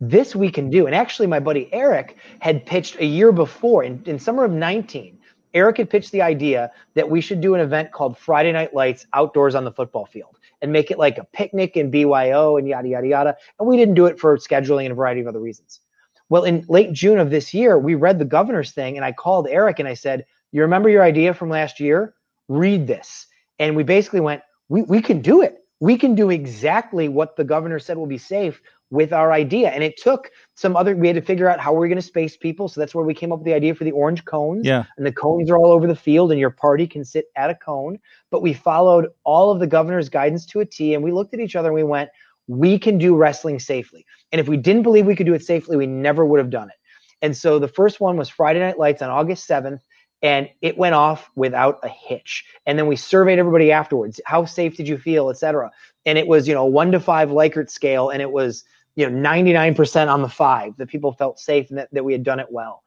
This 0.00 0.34
we 0.34 0.50
can 0.50 0.70
do. 0.70 0.86
And 0.86 0.94
actually, 0.94 1.28
my 1.28 1.40
buddy 1.40 1.68
Eric 1.72 2.16
had 2.40 2.66
pitched 2.66 2.96
a 2.98 3.04
year 3.04 3.32
before 3.32 3.84
in, 3.84 4.02
in 4.06 4.18
summer 4.18 4.44
of 4.44 4.52
19. 4.52 5.18
Eric 5.54 5.76
had 5.76 5.88
pitched 5.88 6.10
the 6.10 6.22
idea 6.22 6.72
that 6.94 7.08
we 7.08 7.20
should 7.20 7.40
do 7.40 7.54
an 7.54 7.60
event 7.60 7.92
called 7.92 8.18
Friday 8.18 8.50
Night 8.50 8.74
Lights 8.74 9.06
outdoors 9.12 9.54
on 9.54 9.64
the 9.64 9.70
football 9.70 10.04
field 10.04 10.38
and 10.60 10.72
make 10.72 10.90
it 10.90 10.98
like 10.98 11.16
a 11.16 11.24
picnic 11.24 11.76
in 11.76 11.90
BYO 11.90 12.56
and 12.56 12.66
yada, 12.66 12.88
yada, 12.88 13.06
yada. 13.06 13.36
And 13.58 13.68
we 13.68 13.76
didn't 13.76 13.94
do 13.94 14.06
it 14.06 14.18
for 14.18 14.36
scheduling 14.36 14.84
and 14.84 14.92
a 14.92 14.94
variety 14.96 15.20
of 15.20 15.28
other 15.28 15.40
reasons. 15.40 15.80
Well, 16.28 16.44
in 16.44 16.64
late 16.68 16.92
June 16.92 17.18
of 17.18 17.30
this 17.30 17.54
year, 17.54 17.78
we 17.78 17.94
read 17.94 18.18
the 18.18 18.24
governor's 18.24 18.72
thing 18.72 18.96
and 18.96 19.04
I 19.04 19.12
called 19.12 19.46
Eric 19.48 19.78
and 19.78 19.88
I 19.88 19.94
said, 19.94 20.26
You 20.50 20.62
remember 20.62 20.88
your 20.88 21.04
idea 21.04 21.34
from 21.34 21.50
last 21.50 21.78
year? 21.78 22.14
Read 22.48 22.86
this. 22.86 23.26
And 23.60 23.76
we 23.76 23.84
basically 23.84 24.20
went, 24.20 24.42
We, 24.68 24.82
we 24.82 25.00
can 25.00 25.20
do 25.20 25.42
it. 25.42 25.63
We 25.80 25.96
can 25.98 26.14
do 26.14 26.30
exactly 26.30 27.08
what 27.08 27.36
the 27.36 27.44
governor 27.44 27.78
said 27.78 27.96
will 27.96 28.06
be 28.06 28.18
safe 28.18 28.60
with 28.90 29.12
our 29.12 29.32
idea. 29.32 29.70
And 29.70 29.82
it 29.82 29.96
took 29.96 30.30
some 30.54 30.76
other, 30.76 30.94
we 30.94 31.08
had 31.08 31.16
to 31.16 31.22
figure 31.22 31.48
out 31.50 31.58
how 31.58 31.72
we 31.72 31.84
are 31.84 31.88
going 31.88 31.96
to 31.96 32.02
space 32.02 32.36
people. 32.36 32.68
So 32.68 32.80
that's 32.80 32.94
where 32.94 33.04
we 33.04 33.12
came 33.14 33.32
up 33.32 33.40
with 33.40 33.46
the 33.46 33.54
idea 33.54 33.74
for 33.74 33.82
the 33.84 33.90
orange 33.90 34.24
cones 34.24 34.64
Yeah. 34.64 34.84
and 34.96 35.04
the 35.06 35.12
cones 35.12 35.50
are 35.50 35.56
all 35.56 35.72
over 35.72 35.86
the 35.86 35.96
field 35.96 36.30
and 36.30 36.38
your 36.38 36.50
party 36.50 36.86
can 36.86 37.04
sit 37.04 37.26
at 37.36 37.50
a 37.50 37.54
cone 37.54 37.98
but 38.30 38.40
we 38.42 38.52
followed 38.52 39.08
all 39.24 39.50
of 39.50 39.58
the 39.58 39.66
governor's 39.66 40.08
guidance 40.08 40.46
to 40.46 40.60
a 40.60 40.64
t 40.66 40.94
and 40.94 41.02
we 41.02 41.10
looked 41.12 41.34
at 41.34 41.40
each 41.40 41.56
other 41.56 41.68
and 41.68 41.74
we 41.74 41.82
went 41.82 42.10
we 42.46 42.78
can 42.78 42.98
do 42.98 43.16
wrestling 43.16 43.58
safely 43.58 44.04
and 44.32 44.40
if 44.40 44.48
we 44.48 44.56
didn't 44.56 44.82
believe 44.82 45.06
we 45.06 45.16
could 45.16 45.26
do 45.26 45.34
it 45.34 45.42
safely 45.44 45.76
we 45.76 45.86
never 45.86 46.24
would 46.26 46.38
have 46.38 46.50
done 46.50 46.68
it 46.68 46.76
and 47.22 47.36
so 47.36 47.58
the 47.58 47.68
first 47.68 48.00
one 48.00 48.16
was 48.16 48.28
friday 48.28 48.60
night 48.60 48.78
lights 48.78 49.02
on 49.02 49.10
august 49.10 49.48
7th 49.48 49.80
and 50.24 50.48
it 50.60 50.76
went 50.76 50.96
off 50.96 51.30
without 51.36 51.78
a 51.84 51.88
hitch 51.88 52.44
and 52.66 52.76
then 52.76 52.88
we 52.88 52.96
surveyed 52.96 53.38
everybody 53.38 53.70
afterwards 53.70 54.20
how 54.26 54.44
safe 54.44 54.76
did 54.76 54.88
you 54.88 54.98
feel 54.98 55.30
etc 55.30 55.70
and 56.04 56.18
it 56.18 56.26
was 56.26 56.48
you 56.48 56.54
know 56.54 56.64
one 56.64 56.90
to 56.90 56.98
five 56.98 57.28
likert 57.28 57.70
scale 57.70 58.10
and 58.10 58.20
it 58.20 58.32
was 58.32 58.64
you 58.96 59.08
know 59.08 59.30
99% 59.30 60.12
on 60.12 60.22
the 60.22 60.28
five 60.28 60.76
that 60.78 60.88
people 60.88 61.12
felt 61.12 61.38
safe 61.38 61.68
and 61.70 61.78
that, 61.78 61.88
that 61.92 62.04
we 62.04 62.12
had 62.12 62.24
done 62.24 62.40
it 62.40 62.50
well 62.50 62.82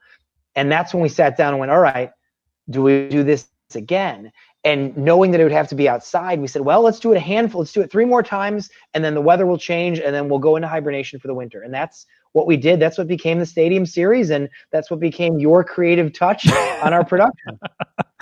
and 0.58 0.72
that's 0.72 0.92
when 0.92 1.04
we 1.04 1.10
sat 1.10 1.38
down 1.38 1.54
and 1.54 1.60
went, 1.60 1.72
all 1.72 1.80
right, 1.80 2.12
do 2.70 2.82
we 2.82 3.08
do 3.08 3.24
this 3.24 3.48
again? 3.76 4.32
And 4.64 4.98
knowing 4.98 5.30
that 5.32 5.40
it 5.40 5.44
would 5.44 5.54
have 5.54 5.68
to 5.70 5.76
be 5.76 5.88
outside, 5.88 6.42
we 6.42 6.48
said, 6.48 6.64
well, 6.64 6.82
let's 6.82 7.00
do 7.00 7.14
it 7.14 7.16
a 7.16 7.22
handful. 7.22 7.60
Let's 7.60 7.72
do 7.72 7.82
it 7.82 7.92
three 7.92 8.06
more 8.06 8.24
times, 8.24 8.72
and 8.96 9.06
then 9.06 9.14
the 9.14 9.22
weather 9.22 9.46
will 9.46 9.60
change, 9.60 10.00
and 10.00 10.14
then 10.14 10.28
we'll 10.28 10.40
go 10.40 10.56
into 10.56 10.68
hibernation 10.68 11.20
for 11.20 11.28
the 11.28 11.36
winter. 11.36 11.62
And 11.62 11.72
that's 11.72 12.08
what 12.34 12.48
we 12.48 12.58
did. 12.58 12.80
That's 12.80 12.98
what 12.98 13.08
became 13.08 13.40
the 13.40 13.46
Stadium 13.46 13.86
Series, 13.86 14.30
and 14.30 14.50
that's 14.72 14.90
what 14.92 15.00
became 15.00 15.40
your 15.40 15.64
creative 15.64 16.14
touch 16.14 16.48
on 16.84 16.94
our 16.94 17.06
production. 17.06 17.60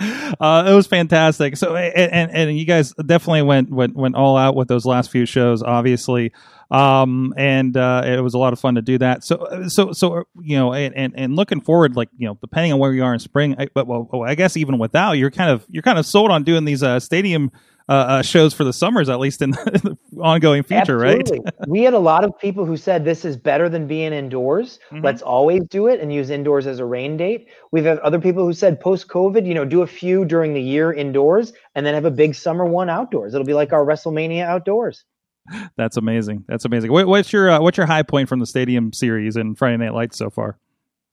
uh, 0.40 0.64
it 0.66 0.72
was 0.74 0.86
fantastic. 0.86 1.56
So, 1.56 1.76
and, 1.76 2.30
and 2.30 2.58
you 2.58 2.64
guys 2.64 2.92
definitely 2.94 3.42
went 3.42 3.70
went 3.70 3.96
went 3.96 4.14
all 4.14 4.36
out 4.36 4.56
with 4.56 4.68
those 4.68 4.84
last 4.84 5.10
few 5.10 5.26
shows, 5.26 5.62
obviously. 5.62 6.32
Um, 6.70 7.32
and 7.36 7.76
uh, 7.76 8.02
it 8.04 8.20
was 8.20 8.34
a 8.34 8.38
lot 8.38 8.52
of 8.52 8.58
fun 8.58 8.74
to 8.74 8.82
do 8.82 8.98
that. 8.98 9.22
So, 9.22 9.68
so, 9.68 9.92
so 9.92 10.24
you 10.40 10.56
know, 10.56 10.72
and, 10.72 10.96
and, 10.96 11.12
and 11.16 11.36
looking 11.36 11.60
forward, 11.60 11.94
like 11.94 12.08
you 12.16 12.26
know, 12.26 12.36
depending 12.40 12.72
on 12.72 12.80
where 12.80 12.92
you 12.92 13.04
are 13.04 13.14
in 13.14 13.20
spring, 13.20 13.54
I, 13.58 13.68
but 13.72 13.86
well, 13.86 14.08
oh, 14.12 14.22
I 14.22 14.34
guess 14.34 14.56
even 14.56 14.78
without, 14.78 15.12
you're 15.12 15.30
kind 15.30 15.50
of 15.50 15.64
you're 15.70 15.82
kind 15.82 15.98
of 15.98 16.06
sold 16.06 16.30
on 16.30 16.42
doing 16.42 16.64
these 16.64 16.82
uh, 16.82 16.98
stadium 16.98 17.52
uh, 17.88 17.92
uh, 17.92 18.22
shows 18.22 18.52
for 18.52 18.64
the 18.64 18.72
summers, 18.72 19.08
at 19.08 19.20
least 19.20 19.42
in 19.42 19.50
the 19.52 19.96
ongoing 20.20 20.62
future, 20.64 21.04
Absolutely. 21.04 21.40
we 21.68 21.82
had 21.82 21.94
a 21.94 21.98
lot 21.98 22.24
of 22.24 22.36
people 22.38 22.64
who 22.64 22.76
said 22.76 23.04
this 23.04 23.24
is 23.24 23.36
better 23.36 23.68
than 23.68 23.86
being 23.86 24.12
indoors. 24.12 24.80
Mhm. 24.90 25.04
Let's 25.04 25.22
always 25.22 25.62
do 25.70 25.86
it 25.86 26.00
and 26.00 26.12
use 26.12 26.30
indoors 26.30 26.66
as 26.66 26.80
a 26.80 26.84
rain 26.84 27.16
date. 27.16 27.46
We've 27.70 27.84
had 27.84 28.00
other 28.00 28.18
people 28.18 28.44
who 28.44 28.52
said 28.52 28.80
post 28.80 29.06
COVID, 29.06 29.46
you 29.46 29.54
know, 29.54 29.64
do 29.64 29.82
a 29.82 29.86
few 29.86 30.24
during 30.24 30.52
the 30.52 30.60
year 30.60 30.92
indoors 30.92 31.52
and 31.76 31.86
then 31.86 31.94
have 31.94 32.04
a 32.04 32.10
big 32.10 32.34
summer 32.34 32.64
one 32.64 32.90
outdoors. 32.90 33.34
It'll 33.34 33.46
be 33.46 33.54
like 33.54 33.72
our 33.72 33.84
WrestleMania 33.84 34.44
outdoors. 34.44 35.04
That's 35.76 35.96
amazing. 35.96 36.44
That's 36.48 36.64
amazing. 36.64 36.90
What, 36.90 37.06
what's 37.06 37.32
your 37.32 37.50
uh, 37.50 37.60
what's 37.60 37.76
your 37.76 37.86
high 37.86 38.02
point 38.02 38.28
from 38.28 38.40
the 38.40 38.46
stadium 38.46 38.92
series 38.92 39.36
and 39.36 39.56
Friday 39.56 39.76
Night 39.76 39.94
Lights 39.94 40.16
so 40.16 40.28
far? 40.28 40.58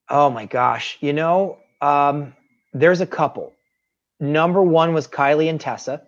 Oh 0.08 0.28
my 0.28 0.46
gosh. 0.46 0.98
You 1.00 1.12
know, 1.12 1.58
um, 1.80 2.34
there's 2.72 3.00
a 3.00 3.06
couple. 3.06 3.52
Number 4.18 4.62
one 4.62 4.92
was 4.92 5.06
Kylie 5.06 5.48
and 5.48 5.60
Tessa 5.60 6.02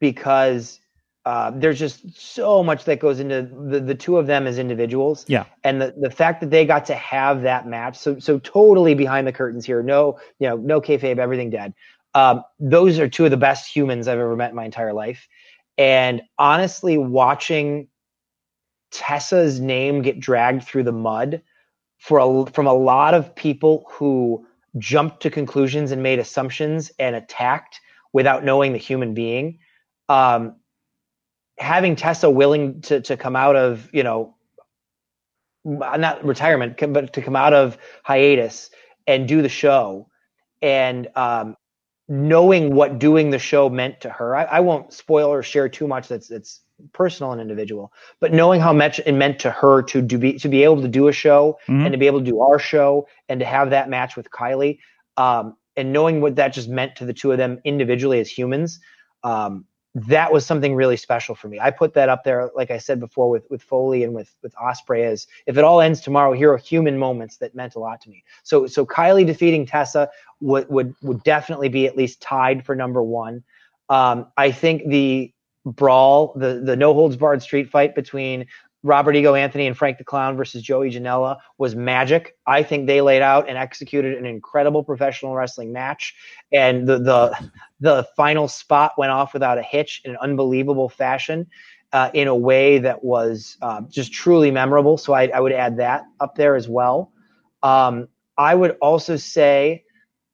because 0.00 0.80
uh, 1.24 1.50
there's 1.54 1.78
just 1.78 2.16
so 2.16 2.62
much 2.62 2.84
that 2.84 3.00
goes 3.00 3.18
into 3.18 3.42
the, 3.68 3.80
the 3.80 3.94
two 3.94 4.16
of 4.16 4.28
them 4.28 4.46
as 4.46 4.58
individuals. 4.58 5.24
Yeah. 5.26 5.44
And 5.64 5.82
the, 5.82 5.92
the 5.98 6.10
fact 6.10 6.40
that 6.40 6.50
they 6.50 6.64
got 6.64 6.86
to 6.86 6.94
have 6.94 7.42
that 7.42 7.66
match. 7.66 7.98
So, 7.98 8.18
so 8.20 8.38
totally 8.38 8.94
behind 8.94 9.26
the 9.26 9.32
curtains 9.32 9.66
here. 9.66 9.82
No, 9.82 10.20
you 10.38 10.48
know, 10.48 10.56
no 10.56 10.80
kayfabe, 10.80 11.18
everything 11.18 11.50
dead. 11.50 11.74
Um, 12.14 12.44
those 12.60 12.98
are 13.00 13.08
two 13.08 13.24
of 13.24 13.32
the 13.32 13.36
best 13.36 13.74
humans 13.74 14.06
I've 14.06 14.20
ever 14.20 14.36
met 14.36 14.50
in 14.50 14.56
my 14.56 14.64
entire 14.64 14.92
life. 14.92 15.26
And 15.76 16.22
honestly, 16.38 16.96
watching 16.96 17.88
Tessa's 18.92 19.60
name 19.60 20.02
get 20.02 20.20
dragged 20.20 20.62
through 20.62 20.84
the 20.84 20.92
mud 20.92 21.42
for 21.98 22.18
a, 22.18 22.50
from 22.52 22.66
a 22.68 22.72
lot 22.72 23.14
of 23.14 23.34
people 23.34 23.84
who 23.90 24.46
jumped 24.78 25.22
to 25.22 25.30
conclusions 25.30 25.90
and 25.90 26.02
made 26.02 26.18
assumptions 26.18 26.92
and 26.98 27.16
attacked 27.16 27.80
without 28.12 28.44
knowing 28.44 28.72
the 28.72 28.78
human 28.78 29.12
being. 29.12 29.58
Um, 30.08 30.56
having 31.58 31.96
Tessa 31.96 32.30
willing 32.30 32.80
to 32.82 33.00
to 33.02 33.16
come 33.16 33.36
out 33.36 33.56
of 33.56 33.88
you 33.92 34.02
know 34.02 34.34
not 35.64 36.24
retirement 36.24 36.76
but 36.92 37.12
to 37.12 37.22
come 37.22 37.34
out 37.34 37.52
of 37.52 37.76
hiatus 38.04 38.70
and 39.06 39.26
do 39.26 39.42
the 39.42 39.48
show 39.48 40.08
and 40.62 41.08
um, 41.16 41.56
knowing 42.08 42.74
what 42.74 42.98
doing 43.00 43.30
the 43.30 43.38
show 43.38 43.68
meant 43.68 44.00
to 44.00 44.10
her 44.10 44.36
I, 44.36 44.44
I, 44.44 44.60
won't 44.60 44.92
spoil 44.92 45.28
or 45.28 45.42
share 45.42 45.68
too 45.68 45.88
much 45.88 46.06
that's 46.06 46.30
it's 46.30 46.60
personal 46.92 47.32
and 47.32 47.40
individual 47.40 47.92
but 48.20 48.32
knowing 48.32 48.60
how 48.60 48.72
much 48.72 49.00
it 49.00 49.12
meant 49.12 49.40
to 49.40 49.50
her 49.50 49.82
to 49.82 50.00
do 50.00 50.18
be 50.18 50.34
to 50.34 50.48
be 50.48 50.62
able 50.62 50.80
to 50.82 50.88
do 50.88 51.08
a 51.08 51.12
show 51.12 51.58
mm-hmm. 51.66 51.84
and 51.84 51.92
to 51.92 51.98
be 51.98 52.06
able 52.06 52.20
to 52.20 52.30
do 52.30 52.40
our 52.40 52.60
show 52.60 53.08
and 53.28 53.40
to 53.40 53.46
have 53.46 53.70
that 53.70 53.88
match 53.88 54.14
with 54.14 54.30
kylie 54.30 54.78
um, 55.16 55.56
and 55.76 55.92
knowing 55.92 56.20
what 56.20 56.36
that 56.36 56.52
just 56.52 56.68
meant 56.68 56.94
to 56.94 57.04
the 57.04 57.12
two 57.12 57.32
of 57.32 57.38
them 57.38 57.58
individually 57.64 58.20
as 58.20 58.30
humans 58.30 58.78
um, 59.24 59.64
that 59.96 60.30
was 60.30 60.44
something 60.44 60.74
really 60.74 60.98
special 60.98 61.34
for 61.34 61.48
me. 61.48 61.58
I 61.58 61.70
put 61.70 61.94
that 61.94 62.10
up 62.10 62.22
there, 62.22 62.50
like 62.54 62.70
I 62.70 62.76
said 62.76 63.00
before, 63.00 63.30
with 63.30 63.50
with 63.50 63.62
Foley 63.62 64.04
and 64.04 64.12
with 64.14 64.34
with 64.42 64.54
Ospreay. 64.56 65.10
As 65.10 65.26
if 65.46 65.56
it 65.56 65.64
all 65.64 65.80
ends 65.80 66.02
tomorrow, 66.02 66.34
here 66.34 66.52
are 66.52 66.58
human 66.58 66.98
moments 66.98 67.38
that 67.38 67.54
meant 67.54 67.76
a 67.76 67.78
lot 67.78 68.02
to 68.02 68.10
me. 68.10 68.22
So 68.42 68.66
so 68.66 68.84
Kylie 68.84 69.24
defeating 69.24 69.64
Tessa 69.64 70.10
would 70.40 70.68
would 70.68 70.94
would 71.00 71.22
definitely 71.22 71.70
be 71.70 71.86
at 71.86 71.96
least 71.96 72.20
tied 72.20 72.62
for 72.62 72.76
number 72.76 73.02
one. 73.02 73.42
Um, 73.88 74.26
I 74.36 74.52
think 74.52 74.86
the 74.88 75.32
brawl, 75.64 76.34
the 76.36 76.60
the 76.62 76.76
no 76.76 76.92
holds 76.92 77.16
barred 77.16 77.40
street 77.40 77.70
fight 77.70 77.94
between 77.94 78.46
Robert 78.86 79.16
Ego 79.16 79.34
Anthony 79.34 79.66
and 79.66 79.76
Frank 79.76 79.98
the 79.98 80.04
Clown 80.04 80.36
versus 80.36 80.62
Joey 80.62 80.90
Janela 80.90 81.38
was 81.58 81.74
magic. 81.74 82.36
I 82.46 82.62
think 82.62 82.86
they 82.86 83.00
laid 83.00 83.20
out 83.20 83.48
and 83.48 83.58
executed 83.58 84.16
an 84.16 84.24
incredible 84.24 84.84
professional 84.84 85.34
wrestling 85.34 85.72
match, 85.72 86.14
and 86.52 86.86
the 86.86 86.98
the 86.98 87.50
the 87.80 88.08
final 88.16 88.46
spot 88.46 88.92
went 88.96 89.10
off 89.10 89.32
without 89.34 89.58
a 89.58 89.62
hitch 89.62 90.02
in 90.04 90.12
an 90.12 90.16
unbelievable 90.22 90.88
fashion, 90.88 91.48
uh, 91.92 92.10
in 92.14 92.28
a 92.28 92.34
way 92.34 92.78
that 92.78 93.02
was 93.02 93.56
uh, 93.60 93.80
just 93.88 94.12
truly 94.12 94.52
memorable. 94.52 94.96
So 94.96 95.12
I, 95.12 95.26
I, 95.28 95.40
would 95.40 95.52
add 95.52 95.78
that 95.78 96.04
up 96.20 96.36
there 96.36 96.54
as 96.54 96.68
well. 96.68 97.12
Um, 97.62 98.08
I 98.38 98.54
would 98.54 98.76
also 98.80 99.16
say 99.16 99.84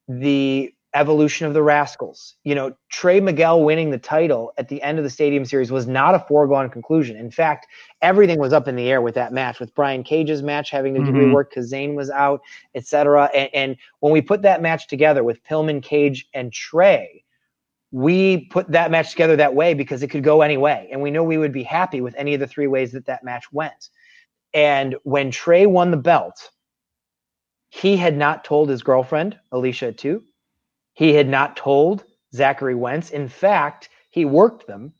the 0.08 0.74
evolution 0.94 1.46
of 1.46 1.54
the 1.54 1.60
Rascalz. 1.60 2.34
You 2.44 2.54
know, 2.54 2.74
Trey 2.90 3.20
Miguel 3.20 3.62
winning 3.62 3.90
the 3.90 3.98
title 3.98 4.52
at 4.58 4.68
the 4.68 4.82
end 4.82 4.98
of 4.98 5.04
the 5.04 5.10
Stadium 5.10 5.44
Series 5.44 5.72
was 5.72 5.86
not 5.86 6.14
a 6.14 6.18
foregone 6.20 6.68
conclusion. 6.68 7.16
In 7.16 7.30
fact, 7.30 7.66
everything 8.02 8.38
was 8.38 8.52
up 8.52 8.68
in 8.68 8.76
the 8.76 8.90
air 8.90 9.00
with 9.00 9.14
that 9.14 9.32
match, 9.32 9.58
with 9.58 9.74
Brian 9.74 10.02
Cage's 10.02 10.42
match 10.42 10.70
having 10.70 10.94
to 10.94 11.00
mm-hmm. 11.00 11.14
do 11.14 11.26
rework 11.26 11.50
because 11.50 11.68
Zane 11.68 11.94
was 11.94 12.10
out, 12.10 12.42
etc. 12.74 13.30
And, 13.34 13.50
and 13.54 13.76
when 14.00 14.12
we 14.12 14.20
put 14.20 14.42
that 14.42 14.60
match 14.60 14.86
together 14.86 15.24
with 15.24 15.42
Pillman, 15.44 15.82
Cage, 15.82 16.28
and 16.34 16.52
Trey, 16.52 17.24
we 17.90 18.46
put 18.46 18.70
that 18.72 18.90
match 18.90 19.10
together 19.10 19.36
that 19.36 19.54
way 19.54 19.74
because 19.74 20.02
it 20.02 20.08
could 20.08 20.24
go 20.24 20.42
any 20.42 20.56
way, 20.56 20.88
and 20.90 21.00
we 21.00 21.10
know 21.10 21.22
we 21.22 21.38
would 21.38 21.52
be 21.52 21.62
happy 21.62 22.00
with 22.00 22.14
any 22.16 22.34
of 22.34 22.40
the 22.40 22.46
three 22.46 22.66
ways 22.66 22.92
that 22.92 23.06
that 23.06 23.24
match 23.24 23.52
went. 23.52 23.90
And 24.54 24.96
when 25.04 25.30
Trey 25.30 25.66
won 25.66 25.90
the 25.90 25.96
belt, 25.96 26.50
he 27.68 27.96
had 27.96 28.16
not 28.16 28.44
told 28.44 28.68
his 28.68 28.82
girlfriend 28.82 29.38
Alicia 29.50 29.92
Atout 29.92 30.22
he 30.94 31.14
had 31.14 31.28
not 31.28 31.56
told 31.56 32.04
Zachary 32.34 32.74
Wentz. 32.74 33.10
In 33.10 33.28
fact, 33.28 33.88
he 34.10 34.24
worked 34.24 34.66
them 34.66 34.92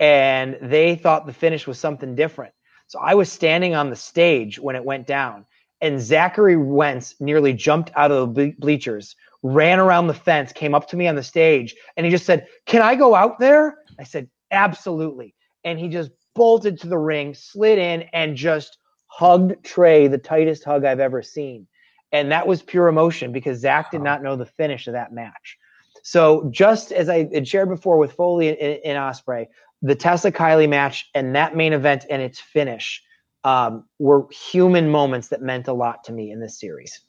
and 0.00 0.58
they 0.60 0.96
thought 0.96 1.26
the 1.26 1.32
finish 1.32 1.66
was 1.66 1.78
something 1.78 2.14
different. 2.14 2.52
So 2.88 2.98
I 2.98 3.14
was 3.14 3.30
standing 3.30 3.74
on 3.74 3.88
the 3.88 3.96
stage 3.96 4.58
when 4.58 4.76
it 4.76 4.84
went 4.84 5.06
down, 5.06 5.46
and 5.80 6.00
Zachary 6.00 6.56
Wentz 6.56 7.14
nearly 7.20 7.52
jumped 7.52 7.90
out 7.94 8.10
of 8.10 8.34
the 8.34 8.52
bleachers, 8.58 9.16
ran 9.42 9.78
around 9.78 10.08
the 10.08 10.14
fence, 10.14 10.52
came 10.52 10.74
up 10.74 10.88
to 10.88 10.96
me 10.96 11.06
on 11.06 11.14
the 11.14 11.22
stage, 11.22 11.74
and 11.96 12.04
he 12.04 12.10
just 12.10 12.26
said, 12.26 12.46
Can 12.66 12.82
I 12.82 12.96
go 12.96 13.14
out 13.14 13.38
there? 13.38 13.78
I 13.98 14.04
said, 14.04 14.28
Absolutely. 14.50 15.34
And 15.64 15.78
he 15.78 15.88
just 15.88 16.10
bolted 16.34 16.80
to 16.80 16.88
the 16.88 16.98
ring, 16.98 17.32
slid 17.32 17.78
in, 17.78 18.02
and 18.12 18.36
just 18.36 18.78
hugged 19.06 19.64
Trey, 19.64 20.08
the 20.08 20.18
tightest 20.18 20.64
hug 20.64 20.84
I've 20.84 21.00
ever 21.00 21.22
seen 21.22 21.66
and 22.12 22.30
that 22.30 22.46
was 22.46 22.62
pure 22.62 22.88
emotion 22.88 23.32
because 23.32 23.58
Zach 23.58 23.90
did 23.90 24.02
not 24.02 24.22
know 24.22 24.36
the 24.36 24.46
finish 24.46 24.86
of 24.86 24.92
that 24.92 25.12
match. 25.12 25.58
So 26.02 26.48
just 26.50 26.92
as 26.92 27.08
I 27.08 27.28
had 27.32 27.46
shared 27.46 27.68
before 27.68 27.96
with 27.96 28.12
Foley 28.12 28.48
and, 28.48 28.58
and 28.84 28.98
Ospreay, 28.98 29.46
the 29.82 29.94
Tessa 29.94 30.30
Kylie 30.30 30.68
match 30.68 31.08
and 31.14 31.34
that 31.34 31.56
main 31.56 31.72
event 31.72 32.04
and 32.10 32.20
its 32.20 32.40
finish 32.40 33.02
um, 33.44 33.84
were 33.98 34.26
human 34.30 34.90
moments 34.90 35.28
that 35.28 35.42
meant 35.42 35.68
a 35.68 35.72
lot 35.72 36.04
to 36.04 36.12
me 36.12 36.30
in 36.30 36.40
this 36.40 36.58
series. 36.60 37.00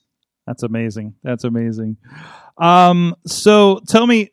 That's 0.48 0.64
amazing. 0.64 1.16
That's 1.24 1.44
amazing. 1.44 1.98
Um, 2.58 3.16
so 3.26 3.80
tell 3.88 4.08
me, 4.08 4.32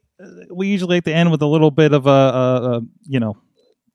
we 0.50 0.68
usually 0.68 0.96
like 0.96 1.04
to 1.04 1.14
end 1.14 1.30
with 1.30 1.42
a 1.42 1.46
little 1.46 1.70
bit 1.70 1.92
of 1.92 2.06
a, 2.06 2.11
a, 2.11 2.70
a 2.76 2.80
you 3.06 3.20
know, 3.20 3.37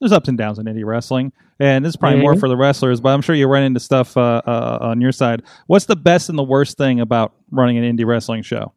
there's 0.05 0.15
ups 0.15 0.29
and 0.29 0.37
downs 0.37 0.59
in 0.59 0.65
indie 0.65 0.85
wrestling, 0.85 1.33
and 1.59 1.83
this 1.83 1.89
is 1.89 1.97
probably 1.97 2.17
mm-hmm. 2.17 2.23
more 2.23 2.35
for 2.35 2.47
the 2.47 2.55
wrestlers. 2.55 3.01
But 3.01 3.09
I'm 3.09 3.21
sure 3.21 3.35
you 3.35 3.47
run 3.47 3.63
into 3.63 3.79
stuff 3.79 4.15
uh, 4.15 4.41
uh, 4.45 4.77
on 4.81 5.01
your 5.01 5.11
side. 5.11 5.41
What's 5.65 5.85
the 5.85 5.95
best 5.95 6.29
and 6.29 6.37
the 6.37 6.43
worst 6.43 6.77
thing 6.77 6.99
about 6.99 7.33
running 7.49 7.77
an 7.77 7.97
indie 7.97 8.05
wrestling 8.05 8.43
show? 8.43 8.73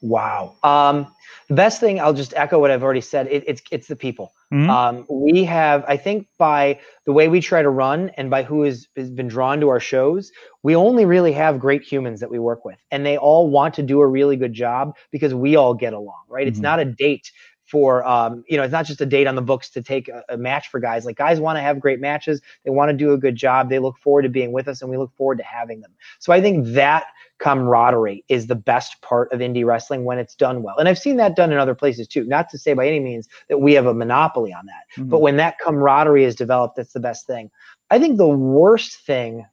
Wow. 0.00 0.54
Um, 0.62 1.12
the 1.48 1.54
best 1.54 1.80
thing 1.80 1.98
I'll 1.98 2.14
just 2.14 2.34
echo 2.34 2.60
what 2.60 2.70
I've 2.70 2.84
already 2.84 3.00
said. 3.00 3.26
It, 3.26 3.42
it's 3.48 3.62
it's 3.72 3.88
the 3.88 3.96
people. 3.96 4.32
Mm-hmm. 4.52 4.70
Um, 4.70 5.06
we 5.10 5.44
have, 5.44 5.84
I 5.88 5.96
think, 5.96 6.26
by 6.38 6.78
the 7.04 7.12
way 7.12 7.28
we 7.28 7.40
try 7.40 7.60
to 7.60 7.68
run 7.68 8.10
and 8.16 8.30
by 8.30 8.44
who 8.44 8.62
has, 8.62 8.86
has 8.96 9.10
been 9.10 9.28
drawn 9.28 9.60
to 9.60 9.68
our 9.68 9.80
shows, 9.80 10.30
we 10.62 10.74
only 10.76 11.04
really 11.04 11.32
have 11.32 11.58
great 11.58 11.82
humans 11.82 12.20
that 12.20 12.30
we 12.30 12.38
work 12.38 12.64
with, 12.64 12.78
and 12.90 13.04
they 13.04 13.18
all 13.18 13.50
want 13.50 13.74
to 13.74 13.82
do 13.82 14.00
a 14.00 14.06
really 14.06 14.36
good 14.36 14.52
job 14.52 14.94
because 15.10 15.34
we 15.34 15.56
all 15.56 15.74
get 15.74 15.94
along. 15.94 16.22
Right? 16.28 16.42
Mm-hmm. 16.42 16.48
It's 16.48 16.60
not 16.60 16.78
a 16.78 16.84
date 16.84 17.32
for 17.68 18.06
um, 18.06 18.44
you 18.48 18.56
know 18.56 18.62
it's 18.62 18.72
not 18.72 18.86
just 18.86 19.00
a 19.00 19.06
date 19.06 19.26
on 19.26 19.34
the 19.34 19.42
books 19.42 19.68
to 19.70 19.82
take 19.82 20.08
a, 20.08 20.24
a 20.30 20.36
match 20.36 20.68
for 20.68 20.80
guys. 20.80 21.04
Like 21.04 21.16
guys 21.16 21.38
want 21.38 21.56
to 21.56 21.60
have 21.60 21.78
great 21.78 22.00
matches. 22.00 22.40
They 22.64 22.70
want 22.70 22.90
to 22.90 22.96
do 22.96 23.12
a 23.12 23.18
good 23.18 23.36
job. 23.36 23.68
They 23.68 23.78
look 23.78 23.98
forward 23.98 24.22
to 24.22 24.28
being 24.28 24.52
with 24.52 24.68
us 24.68 24.80
and 24.80 24.90
we 24.90 24.96
look 24.96 25.14
forward 25.16 25.38
to 25.38 25.44
having 25.44 25.80
them. 25.80 25.92
So 26.18 26.32
i 26.32 26.40
think 26.40 26.66
that 26.68 27.06
camaraderie 27.38 28.24
is 28.28 28.48
the 28.48 28.56
best 28.56 29.00
part 29.00 29.32
of 29.32 29.38
indie 29.38 29.64
wrestling 29.64 30.04
when 30.04 30.18
it's 30.18 30.34
done 30.34 30.62
well. 30.62 30.76
And 30.78 30.88
i've 30.88 30.98
seen 30.98 31.16
that 31.18 31.36
done 31.36 31.52
in 31.52 31.58
other 31.58 31.74
places 31.74 32.08
too. 32.08 32.24
Not 32.24 32.48
to 32.50 32.58
say 32.58 32.72
by 32.72 32.86
any 32.86 33.00
means 33.00 33.28
that 33.48 33.58
we 33.58 33.74
have 33.74 33.86
a 33.86 33.94
monopoly 33.94 34.52
on 34.52 34.66
that 34.66 35.00
mm-hmm. 35.00 35.10
but 35.10 35.20
when 35.20 35.36
that 35.36 35.58
camaraderie 35.58 36.24
is 36.24 36.34
developed 36.34 36.76
that's 36.76 36.92
the 36.92 37.00
best 37.00 37.26
thing. 37.26 37.50
I 37.90 37.98
think 37.98 38.16
the 38.16 38.28
worst 38.28 39.00
thing 39.06 39.46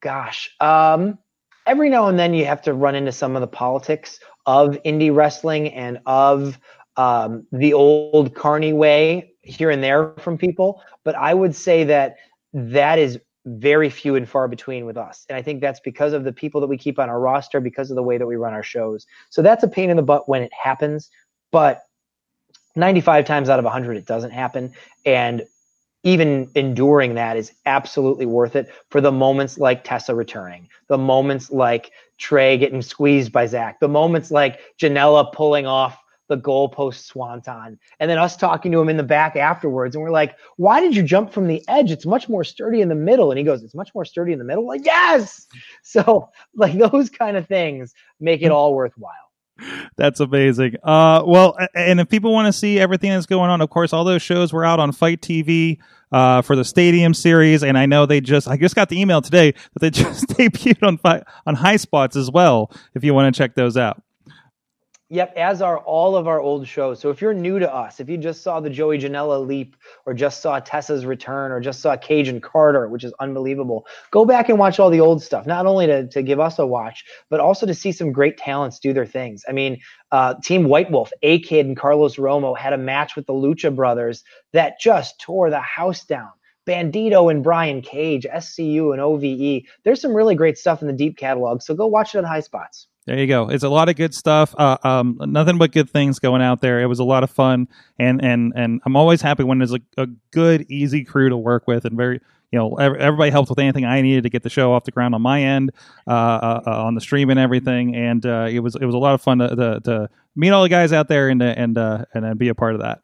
gosh 0.00 0.50
um, 0.60 1.18
every 1.66 1.90
now 1.90 2.08
and 2.08 2.18
then 2.18 2.34
you 2.34 2.44
have 2.46 2.62
to 2.62 2.74
run 2.74 2.94
into 2.94 3.12
some 3.12 3.36
of 3.36 3.40
the 3.40 3.46
politics 3.46 4.18
of 4.46 4.78
indie 4.84 5.14
wrestling 5.14 5.72
and 5.72 6.00
of 6.06 6.58
um, 6.96 7.46
the 7.52 7.72
old 7.72 8.34
Carney 8.34 8.72
way 8.72 9.32
here 9.42 9.70
and 9.70 9.82
there 9.82 10.12
from 10.18 10.36
people, 10.36 10.82
but 11.04 11.14
I 11.14 11.34
would 11.34 11.54
say 11.54 11.84
that 11.84 12.16
that 12.52 12.98
is 12.98 13.18
very 13.46 13.88
few 13.88 14.16
and 14.16 14.28
far 14.28 14.48
between 14.48 14.84
with 14.84 14.96
us. 14.96 15.24
And 15.28 15.36
I 15.36 15.42
think 15.42 15.60
that's 15.60 15.80
because 15.80 16.12
of 16.12 16.24
the 16.24 16.32
people 16.32 16.60
that 16.60 16.66
we 16.66 16.76
keep 16.76 16.98
on 16.98 17.08
our 17.08 17.20
roster, 17.20 17.60
because 17.60 17.90
of 17.90 17.96
the 17.96 18.02
way 18.02 18.18
that 18.18 18.26
we 18.26 18.36
run 18.36 18.52
our 18.52 18.62
shows. 18.62 19.06
So 19.30 19.40
that's 19.40 19.64
a 19.64 19.68
pain 19.68 19.90
in 19.90 19.96
the 19.96 20.02
butt 20.02 20.28
when 20.28 20.42
it 20.42 20.52
happens, 20.52 21.10
but 21.50 21.82
95 22.76 23.24
times 23.24 23.48
out 23.48 23.58
of 23.58 23.64
100, 23.64 23.96
it 23.96 24.06
doesn't 24.06 24.30
happen. 24.30 24.72
And 25.06 25.42
even 26.02 26.50
enduring 26.54 27.14
that 27.14 27.36
is 27.36 27.52
absolutely 27.66 28.26
worth 28.26 28.56
it 28.56 28.68
for 28.90 29.00
the 29.00 29.12
moments 29.12 29.58
like 29.58 29.84
Tessa 29.84 30.14
returning, 30.14 30.68
the 30.88 30.98
moments 30.98 31.50
like 31.50 31.92
Trey 32.18 32.56
getting 32.56 32.82
squeezed 32.82 33.32
by 33.32 33.46
Zach, 33.46 33.80
the 33.80 33.88
moments 33.88 34.30
like 34.30 34.60
Janela 34.78 35.32
pulling 35.32 35.66
off 35.66 35.98
the 36.30 36.38
goalpost 36.38 37.04
swanton. 37.04 37.78
And 37.98 38.10
then 38.10 38.16
us 38.16 38.36
talking 38.36 38.72
to 38.72 38.80
him 38.80 38.88
in 38.88 38.96
the 38.96 39.02
back 39.02 39.36
afterwards. 39.36 39.94
And 39.94 40.02
we're 40.02 40.10
like, 40.10 40.36
why 40.56 40.80
did 40.80 40.96
you 40.96 41.02
jump 41.02 41.32
from 41.32 41.48
the 41.48 41.62
edge? 41.68 41.90
It's 41.90 42.06
much 42.06 42.28
more 42.28 42.44
sturdy 42.44 42.80
in 42.80 42.88
the 42.88 42.94
middle. 42.94 43.30
And 43.30 43.38
he 43.38 43.44
goes, 43.44 43.62
it's 43.62 43.74
much 43.74 43.90
more 43.94 44.04
sturdy 44.04 44.32
in 44.32 44.38
the 44.38 44.44
middle. 44.44 44.66
Like, 44.66 44.86
yes. 44.86 45.46
So 45.82 46.30
like 46.54 46.78
those 46.78 47.10
kind 47.10 47.36
of 47.36 47.48
things 47.48 47.94
make 48.20 48.42
it 48.42 48.52
all 48.52 48.74
worthwhile. 48.74 49.12
That's 49.96 50.20
amazing. 50.20 50.76
Uh, 50.84 51.22
well, 51.26 51.56
and 51.74 51.98
if 52.00 52.08
people 52.08 52.32
want 52.32 52.46
to 52.46 52.52
see 52.52 52.78
everything 52.78 53.10
that's 53.10 53.26
going 53.26 53.50
on, 53.50 53.60
of 53.60 53.70
course, 53.70 53.92
all 53.92 54.04
those 54.04 54.22
shows 54.22 54.52
were 54.52 54.64
out 54.64 54.78
on 54.78 54.92
FITE 54.92 55.20
TV 55.20 55.78
uh, 56.12 56.42
for 56.42 56.54
the 56.54 56.64
Stadium 56.64 57.12
series, 57.12 57.64
and 57.64 57.76
I 57.76 57.86
know 57.86 58.06
they 58.06 58.20
just 58.20 58.46
I 58.46 58.56
just 58.56 58.74
got 58.74 58.88
the 58.88 59.00
email 59.00 59.20
today 59.20 59.52
that 59.52 59.80
they 59.80 59.90
just 59.90 60.28
debuted 60.28 60.86
on 60.86 60.98
on 61.46 61.56
Highspots 61.56 62.16
as 62.16 62.30
well. 62.30 62.70
If 62.94 63.04
you 63.04 63.14
want 63.14 63.34
to 63.34 63.38
check 63.38 63.54
those 63.54 63.76
out. 63.76 64.00
Yep, 65.12 65.34
as 65.36 65.60
are 65.60 65.78
all 65.78 66.14
of 66.14 66.28
our 66.28 66.40
old 66.40 66.68
shows. 66.68 67.00
So 67.00 67.10
if 67.10 67.20
you're 67.20 67.34
new 67.34 67.58
to 67.58 67.74
us, 67.74 67.98
if 67.98 68.08
you 68.08 68.16
just 68.16 68.44
saw 68.44 68.60
the 68.60 68.70
Joey 68.70 68.96
Janela 68.96 69.44
leap, 69.44 69.74
or 70.06 70.14
just 70.14 70.40
saw 70.40 70.60
Tessa's 70.60 71.04
return, 71.04 71.50
or 71.50 71.58
just 71.58 71.80
saw 71.80 71.96
Cajun 71.96 72.40
Carter, 72.40 72.88
which 72.88 73.02
is 73.02 73.12
unbelievable, 73.18 73.88
go 74.12 74.24
back 74.24 74.48
and 74.48 74.56
watch 74.56 74.78
all 74.78 74.88
the 74.88 75.00
old 75.00 75.20
stuff. 75.20 75.48
Not 75.48 75.66
only 75.66 75.88
to, 75.88 76.06
to 76.06 76.22
give 76.22 76.38
us 76.38 76.60
a 76.60 76.66
watch, 76.66 77.04
but 77.28 77.40
also 77.40 77.66
to 77.66 77.74
see 77.74 77.90
some 77.90 78.12
great 78.12 78.38
talents 78.38 78.78
do 78.78 78.92
their 78.92 79.04
things. 79.04 79.44
I 79.48 79.52
mean, 79.52 79.80
uh, 80.12 80.34
Team 80.44 80.68
White 80.68 80.92
Wolf, 80.92 81.10
A 81.22 81.40
Kid 81.40 81.66
and 81.66 81.76
Carlos 81.76 82.14
Romo 82.14 82.56
had 82.56 82.72
a 82.72 82.78
match 82.78 83.16
with 83.16 83.26
the 83.26 83.32
Lucha 83.32 83.74
Brothers 83.74 84.22
that 84.52 84.78
just 84.78 85.20
tore 85.20 85.50
the 85.50 85.60
house 85.60 86.04
down. 86.04 86.30
Bandito 86.68 87.32
and 87.32 87.42
Brian 87.42 87.82
Cage, 87.82 88.26
SCU 88.32 88.92
and 88.92 89.00
OVE. 89.00 89.64
There's 89.82 90.00
some 90.00 90.14
really 90.14 90.36
great 90.36 90.56
stuff 90.56 90.82
in 90.82 90.86
the 90.86 90.94
deep 90.94 91.16
catalog. 91.16 91.62
So 91.62 91.74
go 91.74 91.88
watch 91.88 92.14
it 92.14 92.18
on 92.18 92.30
Highspots. 92.30 92.86
There 93.10 93.18
you 93.18 93.26
go. 93.26 93.48
It's 93.48 93.64
a 93.64 93.68
lot 93.68 93.88
of 93.88 93.96
good 93.96 94.14
stuff. 94.14 94.54
Uh, 94.56 94.78
um, 94.84 95.18
nothing 95.18 95.58
but 95.58 95.72
good 95.72 95.90
things 95.90 96.20
going 96.20 96.42
out 96.42 96.60
there. 96.60 96.80
It 96.80 96.86
was 96.86 97.00
a 97.00 97.04
lot 97.04 97.24
of 97.24 97.30
fun, 97.32 97.66
and 97.98 98.24
and 98.24 98.52
and 98.54 98.80
I'm 98.86 98.94
always 98.94 99.20
happy 99.20 99.42
when 99.42 99.58
there's 99.58 99.72
a, 99.72 99.80
a 99.96 100.06
good, 100.30 100.64
easy 100.70 101.02
crew 101.02 101.28
to 101.28 101.36
work 101.36 101.66
with, 101.66 101.84
and 101.86 101.96
very, 101.96 102.20
you 102.52 102.58
know, 102.60 102.76
ev- 102.76 102.94
everybody 102.94 103.32
helped 103.32 103.50
with 103.50 103.58
anything 103.58 103.84
I 103.84 104.00
needed 104.00 104.22
to 104.22 104.30
get 104.30 104.44
the 104.44 104.48
show 104.48 104.72
off 104.72 104.84
the 104.84 104.92
ground 104.92 105.16
on 105.16 105.22
my 105.22 105.42
end, 105.42 105.72
uh, 106.06 106.12
uh, 106.12 106.62
uh, 106.64 106.84
on 106.84 106.94
the 106.94 107.00
stream 107.00 107.30
and 107.30 107.40
everything. 107.40 107.96
And 107.96 108.24
uh, 108.24 108.46
it 108.48 108.60
was 108.60 108.76
it 108.76 108.84
was 108.84 108.94
a 108.94 108.98
lot 108.98 109.14
of 109.14 109.20
fun 109.20 109.38
to, 109.38 109.48
to, 109.56 109.80
to 109.80 110.10
meet 110.36 110.50
all 110.50 110.62
the 110.62 110.68
guys 110.68 110.92
out 110.92 111.08
there 111.08 111.30
and 111.30 111.42
and 111.42 111.76
uh, 111.76 112.04
and 112.14 112.24
then 112.24 112.36
be 112.36 112.46
a 112.46 112.54
part 112.54 112.76
of 112.76 112.82
that. 112.82 113.00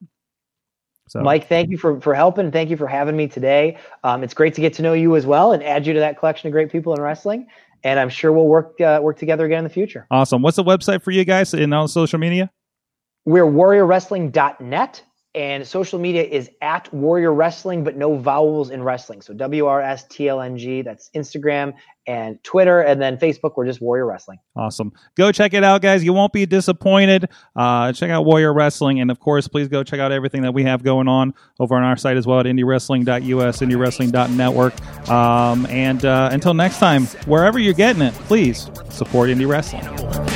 So 1.09 1.21
Mike, 1.21 1.49
thank 1.49 1.71
you 1.71 1.79
for, 1.79 2.01
for 2.01 2.15
helping. 2.15 2.51
Thank 2.51 2.69
you 2.69 2.77
for 2.77 2.89
having 2.89 3.17
me 3.17 3.29
today. 3.29 3.79
Um, 4.03 4.25
it's 4.25 4.35
great 4.35 4.55
to 4.55 4.61
get 4.61 4.75
to 4.75 4.83
know 4.83 4.93
you 4.93 5.15
as 5.15 5.25
well 5.25 5.53
and 5.53 5.63
add 5.63 5.87
you 5.87 5.93
to 5.95 6.01
that 6.01 6.19
collection 6.19 6.49
of 6.49 6.53
great 6.53 6.71
people 6.71 6.95
in 6.95 7.01
wrestling. 7.01 7.47
And 7.85 8.01
I'm 8.01 8.09
sure 8.09 8.33
we'll 8.33 8.47
work 8.47 8.81
uh, 8.81 9.01
work 9.03 9.19
together 9.19 9.45
again 9.47 9.59
in 9.59 9.65
the 9.65 9.71
future. 9.71 10.07
awesome. 10.11 10.43
What's 10.43 10.57
the 10.57 10.65
website 10.65 11.03
for 11.03 11.11
you 11.11 11.25
guys 11.25 11.55
in 11.55 11.73
all 11.73 11.89
social 11.89 12.19
media? 12.19 12.51
We're 13.25 13.47
warriorwrestling.net 13.47 15.03
and 15.37 15.67
social 15.67 15.99
media 15.99 16.23
is 16.23 16.51
at 16.63 16.93
Warrior 16.95 17.35
Wrestling, 17.35 17.85
but 17.85 17.95
no 17.95 18.17
vowels 18.17 18.71
in 18.71 18.83
wrestling. 18.83 19.21
So 19.21 19.35
W 19.35 19.67
R 19.67 19.83
S 19.83 20.05
T 20.09 20.29
L 20.29 20.41
N 20.41 20.57
G. 20.57 20.81
That's 20.81 21.11
Instagram 21.15 21.75
and 22.07 22.43
Twitter, 22.43 22.81
and 22.81 23.03
then 23.03 23.19
Facebook. 23.19 23.53
We're 23.57 23.67
just 23.67 23.83
Warrior 23.83 24.07
Wrestling. 24.07 24.39
Awesome. 24.57 24.93
Go 25.17 25.31
check 25.33 25.53
it 25.53 25.63
out, 25.63 25.83
guys. 25.83 26.03
You 26.03 26.15
won't 26.15 26.33
be 26.33 26.47
disappointed. 26.47 27.29
Uh, 27.55 27.93
check 27.93 28.11
out 28.11 28.25
Warrior 28.25 28.55
Wrestling. 28.55 29.01
And 29.01 29.11
of 29.11 29.21
course, 29.21 29.47
please 29.47 29.69
go 29.69 29.85
check 29.85 30.01
out 30.01 30.11
everything 30.11 30.41
that 30.43 30.55
we 30.55 30.65
have 30.65 30.83
going 30.83 31.07
on 31.07 31.35
over 31.61 31.77
on 31.77 31.83
our 31.83 31.97
site 31.97 32.17
as 32.17 32.27
well 32.27 32.41
at 32.41 32.47
IndyWrestling.us, 32.47 33.59
indywrestling.network. 33.59 35.11
Um, 35.11 35.67
and 35.67 36.03
uh, 36.05 36.31
until 36.33 36.55
next 36.55 36.79
time, 36.79 37.07
wherever 37.27 37.59
you're 37.59 37.75
getting 37.75 38.03
it, 38.03 38.15
please 38.15 38.71
support 38.89 39.29
indie 39.29 39.47
wrestling. 39.47 40.36